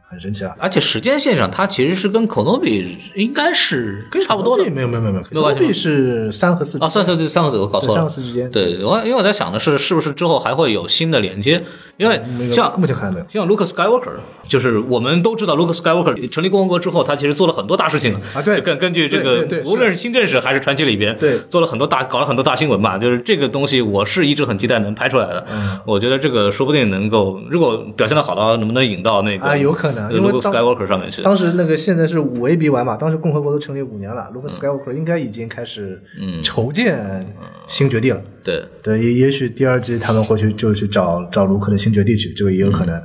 [0.10, 0.56] 很神奇啊。
[0.60, 6.90] 而且时间线上，它其实是跟口诺比应该是差不多的没有没有没有没有，Konobi 是三和四啊。
[6.90, 8.10] 算算对，三和四我搞错了三和。
[8.10, 11.64] 四之间，对，我因为我在想的是，是不是之后还会有新的连接？
[12.00, 13.26] 因为像目前还没有。
[13.30, 14.14] 像 Luke Skywalker，
[14.48, 22.98] 就是我们都知道 Luke Skywalker 成立共和国之后，他其实做了很多大事情啊对根根据这个无论是新正史还是传奇里边，对做了很多大，搞了很多大新闻吧。
[22.98, 25.46] 就是这个东西，我是一直很期待能拍出来的。
[25.52, 31.22] 嗯我觉得这个说不定能够，如果表现的好的话，能不能引到那个啊有可能因为 Luke Skywalker 上面去？
[31.22, 36.02] 当时那个现在是五 A B 完嘛，当时共和国都成立五年了，卢克斯盖沃克应该已经开始
[36.42, 37.36] 筹建
[37.68, 38.22] 新绝地了。
[38.42, 43.02] 对，对，也也许第二季他们会去就去找找卢克的新绝地去，这个也有可能。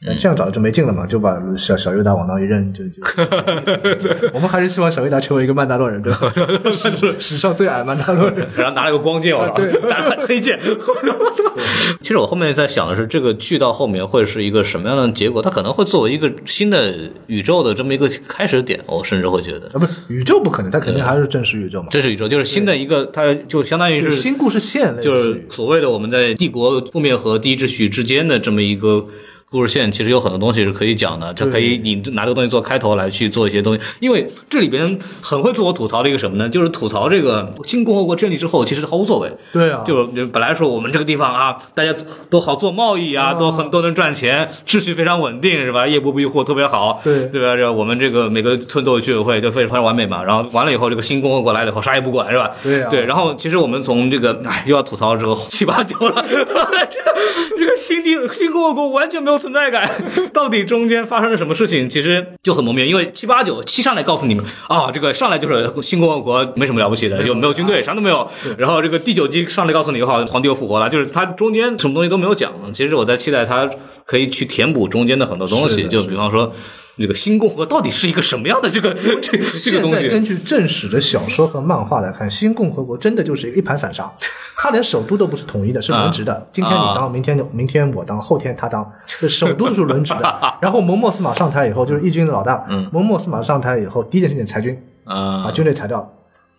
[0.00, 3.02] 那这样找就没劲了嘛，就把小小尤达往那一扔，就就。
[4.32, 6.32] 我们还是希望小尤达成为一个曼达洛人，对吧？
[6.72, 6.88] 史
[7.18, 8.46] 史上最矮曼达洛人。
[8.56, 10.56] 然后拿了个光剑，我操，拿了黑剑。
[12.00, 15.42] 其实我后面在想的是，这个剧到后面会是一个什么样的结果？
[15.42, 16.94] 它可能会作为一个新的
[17.26, 21.88] 宇宙的这么一个开始点，我甚至会觉得，啊，不是宇宙不可能，它肯定还是真实宇宙嘛。
[21.90, 29.04] 这是宇宙，就是新的一个，它就相当于是新故事线就是所谓的我们在帝国覆灭和第一秩序之间的这么一个
[29.50, 31.32] 故事线，其实有很多东西是可以讲的。
[31.32, 36.46] 就可以你拿这个东西做开头来去做一些东西，因为这里边很会自我吐槽的一个什么呢？
[36.50, 39.32] 就是吐槽这个新共和国建立之后，其实毫无作为。
[39.50, 41.94] 对啊，就就本来说我们这个地方啊，大家
[42.28, 45.86] 都好做贸易啊，都很都能赚钱，秩序非常稳定，是吧？
[45.86, 47.56] 夜不闭户，特别好，对对吧？
[47.56, 50.22] 这我们这个每个村都有居委会，就非常完美嘛。
[50.22, 52.50] 然后完了以后，这个新共和国来了以后，啥也不管，是吧？
[52.62, 53.06] 对啊对。
[53.06, 57.16] 然后其实我们从这个哎又要吐槽这个七八九了， 这个
[57.58, 59.88] 这个新地新共和国完全没有存在感，
[60.34, 62.88] 到底中间发生了什么事情，其实就很蒙面。
[62.88, 68.28] 因为七八九七上来告诉你们啊，这个上来就是新共和国没什么了不起的，就没有军队，啥都没有。
[68.56, 72.52] 然后这个第九集上来告诉你，好，皇帝又复活了，就是他中间什么东西都没有讲。
[72.74, 73.70] 其实我在期待他
[74.04, 76.52] 可以去填补中间的很多东西，就比方说。
[77.00, 80.02] 这个新共和到底是一个什么样的这个 这这个东西？
[80.02, 84.12] 在根据正史的小说和漫画来看，新共和国真的就是一盘散沙，
[84.60, 86.48] 它连首都都不是统一的，是轮值的。
[86.50, 90.36] 今天你当，明天明天我当，后天他当，这首都都是轮值的。
[90.60, 92.66] 然后蒙莫斯马上台以后，就是义军的老大。
[92.68, 96.08] 嗯蒙莫斯马上台以后，第一件事情裁军，把啊，军队裁掉了。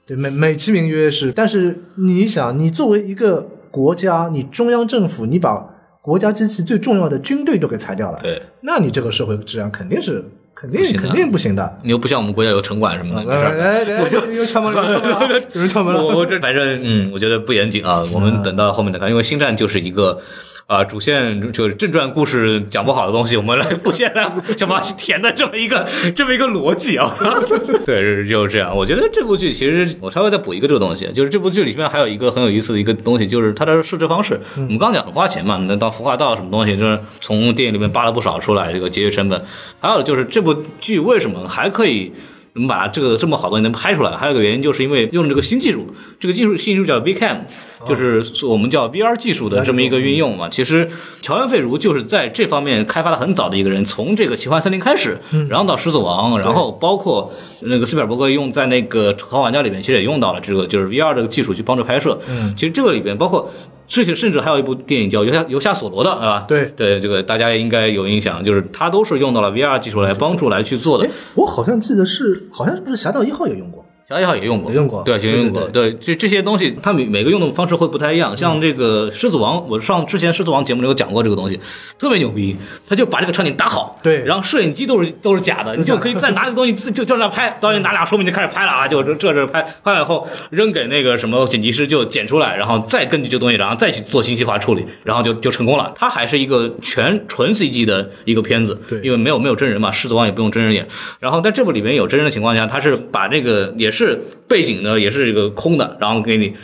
[0.08, 5.68] 对，美美其名曰是，但是你想，你作为一个国家，你中央政府，你把
[6.02, 10.24] 国家机器最重要的军队都给裁掉了，对，那你这个社会治安肯定是
[10.56, 11.80] 肯定肯定不行的。
[11.84, 13.60] 你又不像我们国家有城管什么的，没事儿。
[13.60, 16.04] 哎，哎哎又敲门了，又敲门了， 有人敲门了。
[16.04, 18.04] 我我这反正嗯，我觉得不严谨啊。
[18.12, 20.22] 我们等到后面再看，因为星战就是一个
[20.70, 27.12] 啊，主线就是正传故事讲不好的东西，我们来副线来想办法填的这么一个这么一个逻辑啊。
[27.88, 28.78] 对，就是这样。
[28.78, 34.40] 我觉得这部剧其实我稍微再补一个这个东西，就是这部剧里面还有一个很有意思的一个东西，就是它的设置方式。
[34.58, 39.44] 我们刚讲很花钱嘛，那到孵化道什么东西，就是从电影里面扒了不少出来，这个节约成本。
[39.80, 42.14] 还有就是这部剧为什么还可以？
[42.54, 45.88] 能把这个这么好的东西能拍出来，还有个原因就是因为用了这个新技术，
[46.20, 47.42] 这个技术新技术叫 VCam，
[47.88, 50.50] 就是我们叫 VR 技术的这么一个运用嘛。
[50.50, 50.90] 其实
[51.22, 55.18] 乔恩·费如就是在这方面开发的很早的一个人，从这个奇幻森林开始，
[55.50, 57.32] 然后到狮子王，然后包括
[57.62, 62.20] 那个斯皮尔伯格用在那个《头玩家》里面，其实也用到了这个就是 VR 这个技术去帮助拍摄。
[62.28, 63.52] 嗯，其实这个里边包括。
[63.90, 66.46] 之前甚至还有一部电影叫《游侠游侠索罗》的，对吧？
[66.48, 71.10] 对对，这个大家应该有印象，就是它都是用到了 VR 技术来帮助来去做的。
[71.34, 73.84] 我好像记得是，好像是不是《侠盗一号》也用过。
[74.10, 78.36] 小一号也用过，也用过，对，也用过，对，这这些东西，它每每个用的方式会不太一样。
[78.36, 81.60] 像这个狮子王，我上之前狮子王节目里有讲过这个东西，
[82.00, 82.58] 特别牛逼，
[82.90, 95.94] 他就把这个场景搭好，对，然后摄影机都是都是假的，你就可以再拿这个东西就就就那拍，导演拿俩说明就开始拍了啊，就这这拍，拍完以后扔给那个什么剪辑师就剪出来，然后再根据这东西，然后再去做信息化处理，然后就就成功了。
[95.96, 100.88] 它还是一个全纯 CG 的一个片子，对，因为没有没有真人嘛，狮子王也不用真人演。
[101.20, 104.82] 然后在这部里面有真人的情况下，他是把这个也是是背景。
[104.82, 106.56] 呢也是一个空的，然后给你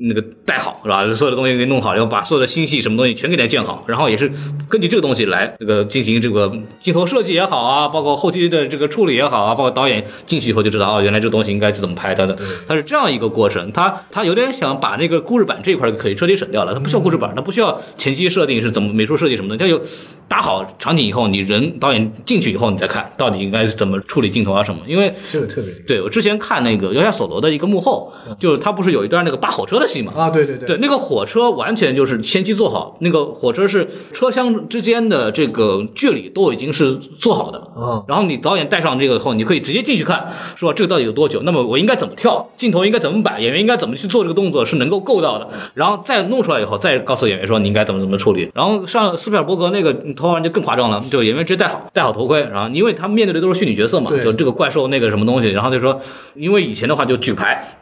[0.00, 1.02] 那个带好是吧？
[1.14, 4.30] 所有的东西给弄好，然后把所有的星系什么东西全给它建好，然后也是
[4.68, 12.38] 根据这个东西来这个进行这个镜头设计也好啊，包括后期的这个处理也好啊，包括导演进去以后就知道哦，原来这个东西应该是怎么拍它的，
[12.68, 13.72] 它是这样一个过程。
[13.72, 19.80] 他他有点想把那个故事板这一块可以彻底省掉了，它不需要故事板，它不需要前期设定是怎么美术设计什么的，它就
[20.28, 24.80] 打好场景以后，你人导演进去以后你再看到底应该是怎么处理镜头啊什么。
[24.86, 30.12] 因为这个特别对我之前看那个《摇下索罗》的一个幕后，就是他不是有一段那个扒火车的戏嘛？
[30.16, 30.68] 啊，对对对。
[30.68, 37.72] 对，那个火车完全就是前期做好，那个火车是车厢之间的这个距离都已经是做好的。
[37.76, 41.40] 嗯，然后你导演带上这个后，你可以直接进去看，说这个到底有多久？
[41.42, 42.48] 那么我应该怎么跳？
[42.56, 43.40] 镜头应该怎么摆？
[43.40, 45.48] 演员应该怎么去做这个动作是能够够到的？
[45.72, 48.50] 然后再弄出来以后，再告诉演员说你应该怎么怎么处理。
[48.54, 56.00] 然后上斯皮尔伯格那个头环就更夸张了，就演员直接戴好戴好头盔，然后因为他面对的都是虚拟角色嘛，就这个怪兽那个什么东西，然后就说，
[56.34, 57.78] 因为以前的话就举牌。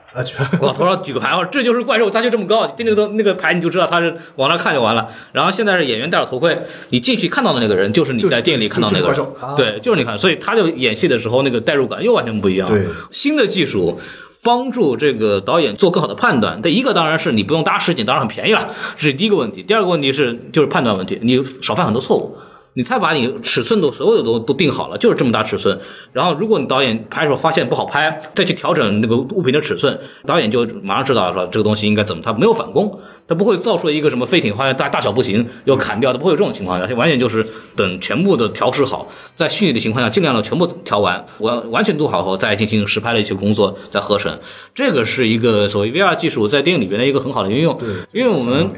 [0.61, 5.09] 往头上举个牌，说这就是怪兽，它就这么高，盯那个那个牌你就知道它是往那看就完了。
[5.33, 6.59] 然后现在是演员戴着头盔，
[6.91, 12.69] 你进去看到的那个人就是你在电影里看到那个人，对，就是你看，所以他就演戏的时候那个代入感又完全不一样。
[12.69, 14.01] 对，新的技术
[14.43, 16.63] 帮助这个导演做更好的判断。
[16.63, 19.63] 这一个当然是你不用搭实景，当然很便宜了，这是第一个问题。
[19.63, 22.37] 第二个问题是就是判断问题，你少犯很多错误。
[22.77, 25.81] 你才把你尺寸都所有的都都定好了，就是这么大尺寸。
[26.13, 44.39] 然后如果你导演拍的时候发现不好拍，再去调整那个物品的尺寸，导演就马上知道说这个东西应该怎么，他没有反攻，他不会造出一个什么飞艇发现大大小不行要砍掉，他不会有这种情况下，他完全就是等全部的调试好，在虚拟的情况下尽量的全部调完，完完全做好后再进行实拍的一些工作，再合成。
[44.75, 47.81] 这个是一个所谓 VR 技术在电影里边的一个很好的运用，
[48.13, 48.71] 因为我们。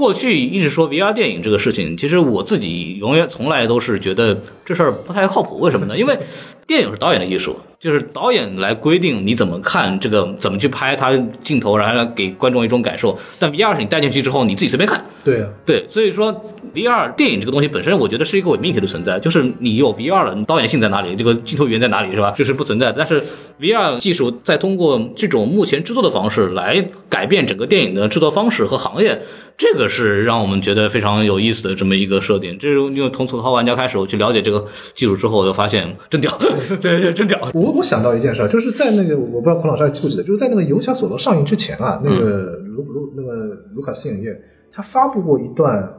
[0.00, 5.58] 过去一直说 VR 电影这个事情，其实我自己永远从来都是觉得这事儿不太靠谱。
[5.58, 5.98] 为什么呢？
[5.98, 6.18] 因为
[6.66, 13.18] 电影是导演的艺术，就是导演来规定你怎么看这个，怎么去拍它镜头，然后给观众一种感受。
[13.38, 15.04] 但 VR 是你带进去之后，你自己随便看。
[15.22, 16.32] 对啊，对，所以说
[16.72, 19.18] VR 电影这个东西本身，我觉得是一个伪命题的存在。
[19.18, 21.14] 就是你有 VR 了，你导演性在哪里？
[21.16, 22.12] 这个镜头语言在哪里？
[22.12, 22.32] 是吧？
[22.36, 22.92] 这是不存在。
[22.92, 23.22] 但是
[23.60, 29.20] VR 技术在通过这种目前制作的方式来改变整个电影的制作方式和行业。
[29.58, 32.56] 这个是让我们觉得非常有意思的这么一个设定。
[32.58, 36.32] 这是因为从《头号玩家》开始，我去了解这个技术之后，我就发现真屌，
[36.80, 37.38] 对对，真屌。
[37.54, 44.40] 我我想到一件事，就是在那个我不知道孔老师还记不记得，就是在那个《游侠索罗》上映之前啊，那个卢卢那个卢卡斯影业，
[44.72, 45.92] 他发布过一段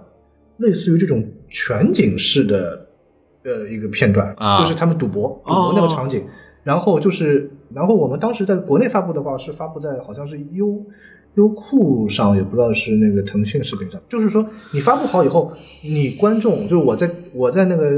[0.57, 2.85] 类似于这种全景式的
[3.43, 6.23] 呃一个片段，就是他们赌博赌博那个场景。
[6.63, 10.83] 然后就是，然后我们当时在国内发布的话，是发布在好像是优。
[11.35, 15.49] 优酷上也不知道是那个腾讯视频上，就是说你发布好以后，
[15.81, 17.89] 你观众就是我在我在那个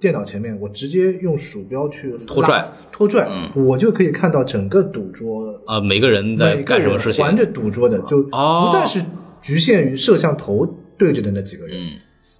[0.00, 9.00] 电脑前面，我直接用鼠标去拖拽拖拽，我就可以看到整个赌桌啊，每个人在干什么事情，玩着赌桌的，就不再是
[9.42, 11.76] 局限于摄像头对着的那几个人。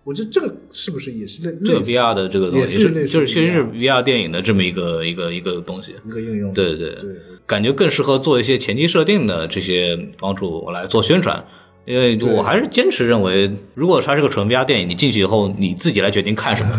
[0.05, 6.53] 我觉得这个是不是也是类这个 VR 的这个东西，是就是其实是 VR 电影的这么一个一个一个东西，一个应用。
[6.55, 7.11] 对对对，
[7.45, 11.45] 感觉更适合做一些前期设定的这些帮助我来做宣传。
[11.85, 16.79] 因为我还是坚持认为，如果它是个纯 VR 电影，你进去以后你自己来决定看什么。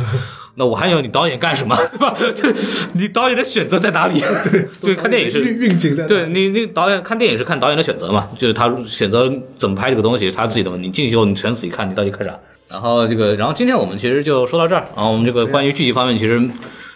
[0.60, 2.14] 那我还要你导演干什么， 对吧？
[2.92, 4.22] 你导演的选择在哪里？
[4.82, 10.88] 对，看电影是运运镜在对你，你导演看电影是看导演的选择嘛，就是他选择怎么拍这个东西，他自己的问题。
[10.88, 12.38] 你进去后，你全自己看，你到底看啥？
[12.70, 14.86] 然后这个，然后今天我们其实就说到这儿。
[14.98, 16.42] 然后我们这个关于剧集方面，其实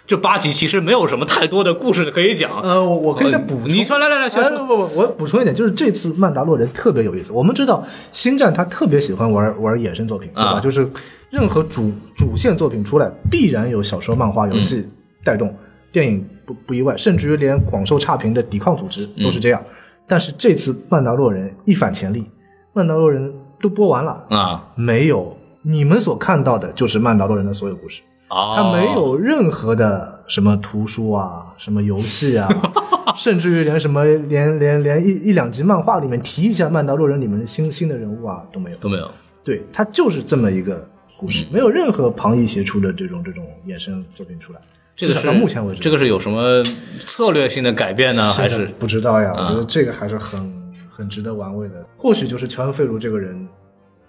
[0.06, 2.60] 这八集其实没有什么太多的故事可以讲。
[2.62, 4.66] 呃，我我可以再补充，你说来来来，先哎说。
[4.66, 7.32] 不不不，我补充一点，就是这次曼达洛人特别有意思。
[7.32, 10.52] 我们知道星战他特别喜欢玩玩衍生作品，对吧？
[10.58, 10.86] 啊就是
[11.34, 14.88] 任何主主线作品出来，必然有小说、漫画、游戏
[15.24, 15.52] 带动，
[15.92, 19.60] 电影不不意外，甚至于连广受差评的抵抗组织都是这样。
[20.08, 22.30] 但是这次曼达洛人一反前例，
[22.74, 28.04] 曼达洛人都播完了，啊没有你们所看到的就是曼达洛人的所有故事。
[28.30, 32.48] 哦，它没有任何的什么图书啊，什么游戏啊，
[33.18, 38.78] 甚至于连什么连连连一一两集漫画里面提一下曼达洛人里面的新新的人物啊都没有。
[38.78, 39.10] 都没有。
[39.44, 40.88] 对，它就是这么一个
[41.24, 44.60] 故嗯事，没有任何旁逸斜出的这种这种衍生作品出来。
[44.96, 46.64] 这个是到目前为止，这个是有什么
[47.06, 48.34] 策略性的改变呢？
[48.34, 49.32] 还是不知道呀？
[49.32, 51.76] 啊我觉得这个还是很很值得玩味的。
[51.96, 53.48] 或许就是乔恩·费卢这个人，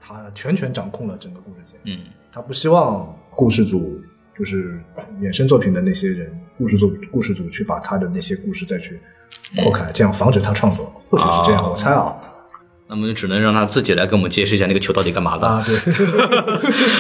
[0.00, 1.78] 他全权掌控了整个故事线。
[1.84, 2.00] 嗯
[2.32, 4.02] 他不希望故事组
[4.36, 4.80] 就是
[5.20, 9.00] 衍生作品的那些人，故事组故事组去把他的那些故事再去
[9.62, 10.92] 扩开，这样防止他创作。
[11.08, 12.14] 或许是这样，啊我猜啊
[12.86, 15.46] 那么就只能让他自己来给我们解释一下那个球到底干嘛的。
[15.46, 15.74] 啊，对，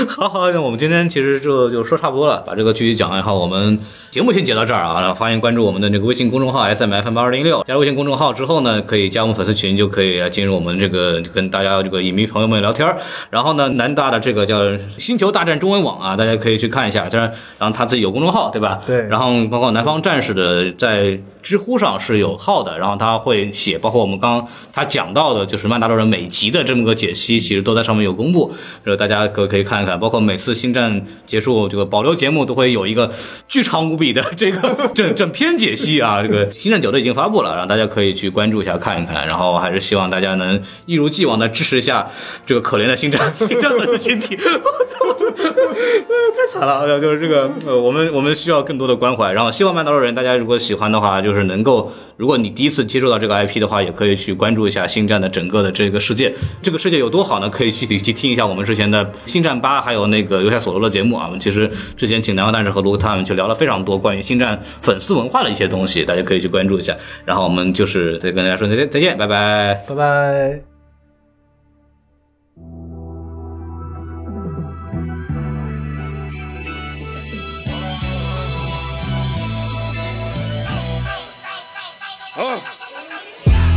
[0.08, 3.78] 好 好，那我们今天其实就就说差不多了，把这个剧集讲完以后，我们
[4.10, 5.00] 节目先截到这儿啊。
[5.00, 12.96] 然后欢迎关注我们的那个微信公众号 S M F M 二零六，加入微信公众号之后呢，可以加我们粉丝群，就可以进入我们这个跟大家这个影迷朋友们聊天儿。
[13.28, 14.56] 然后呢，南大的这个叫
[14.96, 17.10] 星球大战中文网啊，大家可以去看一下。
[17.10, 18.80] 当然，然后他自己有公众号，对吧？
[18.86, 28.54] 对然后包括南方战士的在知乎上是有号的，然后他会写，包括我们刚刚他讲到的，就是曼达洛人每集的这么个解析，其实都在上面有公布，
[28.84, 30.00] 呃，大家可可以看一看。
[30.00, 33.12] 包括每次星战结束这个保留节目都会有一个
[33.46, 39.26] 巨长无比的这个 整整篇解析啊，这个星战九都已经发布了，然后大家可以去关注一下看一看。
[39.26, 42.10] 然后还是希望大家能一如既往的支持一下
[42.46, 44.38] 这个可怜的星战星战粉丝群体。
[46.34, 49.32] 太惨了，呃就是这个，呃，我们我们需要更多的关怀。
[49.32, 56.32] 然后，希望曼达洛人大家如果喜欢的话，就是能够，如果你第一次接触到这个 IP 的话，也可以去关注一下星战的整个的这个世界。
[56.62, 57.48] 这个世界有多好呢？
[57.50, 61.24] 可以具体去听一下我们之前的星战八，还有那个游侠索罗的节目啊。
[61.26, 66.96] 我们其实之前请南方战士和卢克他们去聊了非常多关于星战粉丝文化的一些东西，大家可以去关注一下。
[67.24, 69.84] 然后我们就是再跟大家说再见，再见，拜拜。
[69.88, 70.73] 拜拜。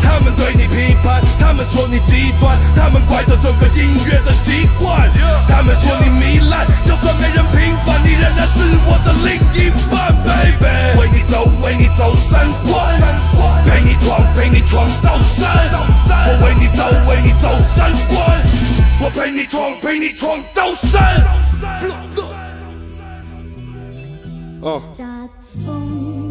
[0.02, 5.10] 他们对你批判，他们说你极端，他们怪着整个音乐的疾患，
[5.48, 11.00] 他们说你糜烂，就算没人平反，你仍然是我的另一半，baby。
[11.00, 13.00] 为你走，为你走三关，
[13.66, 15.70] 陪你闯，陪你闯到山。
[16.30, 18.18] 我为你走，为你走三关，
[19.00, 21.24] 我陪你闯，陪你闯到山。
[25.66, 26.27] 嗯。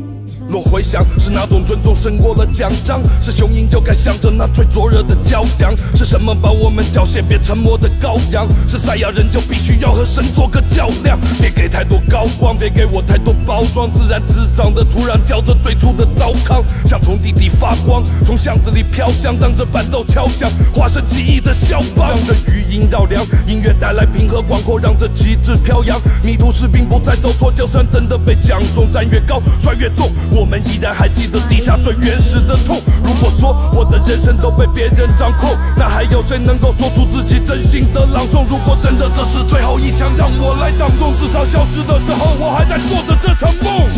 [0.57, 8.49] 夹风车若回想是哪种尊重胜过了奖章，是雄鹰就该向着那最灼热的骄阳，是什么把我们缴械变沉默的羔羊？
[8.67, 32.81] 是赛亚人就必须要和神做个较量，别给太多高光，别给我太多包装，自然滋长的土壤叫着最初的糟糠，像从地底发光，从巷子里飘香，当着伴奏敲响，化身奇异的肖邦，让这余音绕梁，音乐带来平和广阔，让这旗帜飘扬，迷途士兵不再走错，就算真的被讲中，站越高摔越重，我我们依然还记得地下最原始的痛。
[33.03, 38.47] 如果说我的人生都被别人掌控，那还有谁能够说出自己真心的朗诵？
[38.49, 43.91] 如果真的这是最后一枪，让我来当众，至少消失的时候，我还在做着这场梦。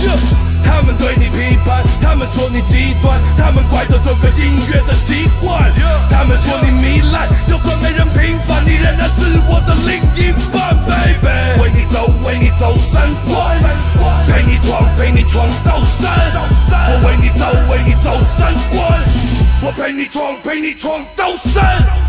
[0.64, 5.70] 他们对你批判，他们说你极端，他们怪着这个音乐的疾患，
[6.08, 11.60] 他们说你糜烂，就算没人平反，你仍然是我的另一半，baby。
[11.60, 13.60] 为你走，为你走三关，
[14.32, 16.37] 陪你闯，陪你闯到山。
[16.70, 18.78] 我为你走，为你走三关，
[19.62, 22.07] 我陪你闯，陪你闯刀山。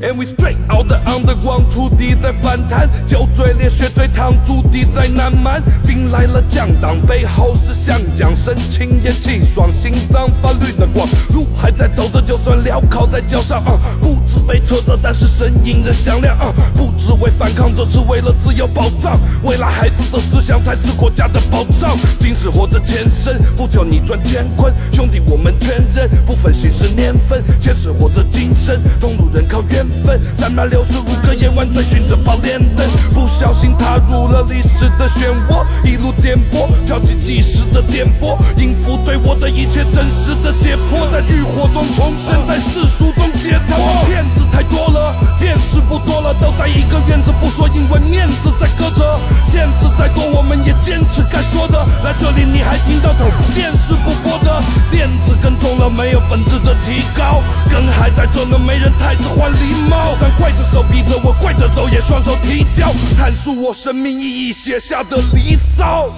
[0.00, 29.58] And we straight out the underground，触底在反弹，酒醉烈血醉烫，驻地在南蛮，兵来了降党，背后是湘江，神清也气爽，心脏发绿的光，路还在走着，就算镣铐在脚上，啊，不止被扯着，但是声音仍响亮，啊，不只为反抗，这是为了自由保障，未来孩子的思想才是国家的保障，今世或者前生，不求逆转乾坤，兄弟我们全认，不分姓氏年份，前世或者今生，同路人靠。
[29.58, 30.20] 靠缘分。
[30.36, 43.78] 三百六十五个夜晚追寻着宝莲灯，不小心踏入了历史的漩涡，一路颠簸，挑起计时的颠簸，音符对我的一切真实的解剖，在欲火中重生，在世俗中解脱。
[44.06, 49.20] 骗子太多了，电视不多了，都在一个院子不说，因为面子在搁着。
[49.48, 51.84] 限制再多，我们也坚持该说的。
[52.04, 53.24] 来这里你还听到头
[53.54, 60.14] 电视不播的，电子更重了，没有本质的提高，梗还在这呢，没人太子换狸猫。
[60.18, 66.10] 三跪着手，逼着我跪着走，也双手提交，阐述我生命意义写下的离骚。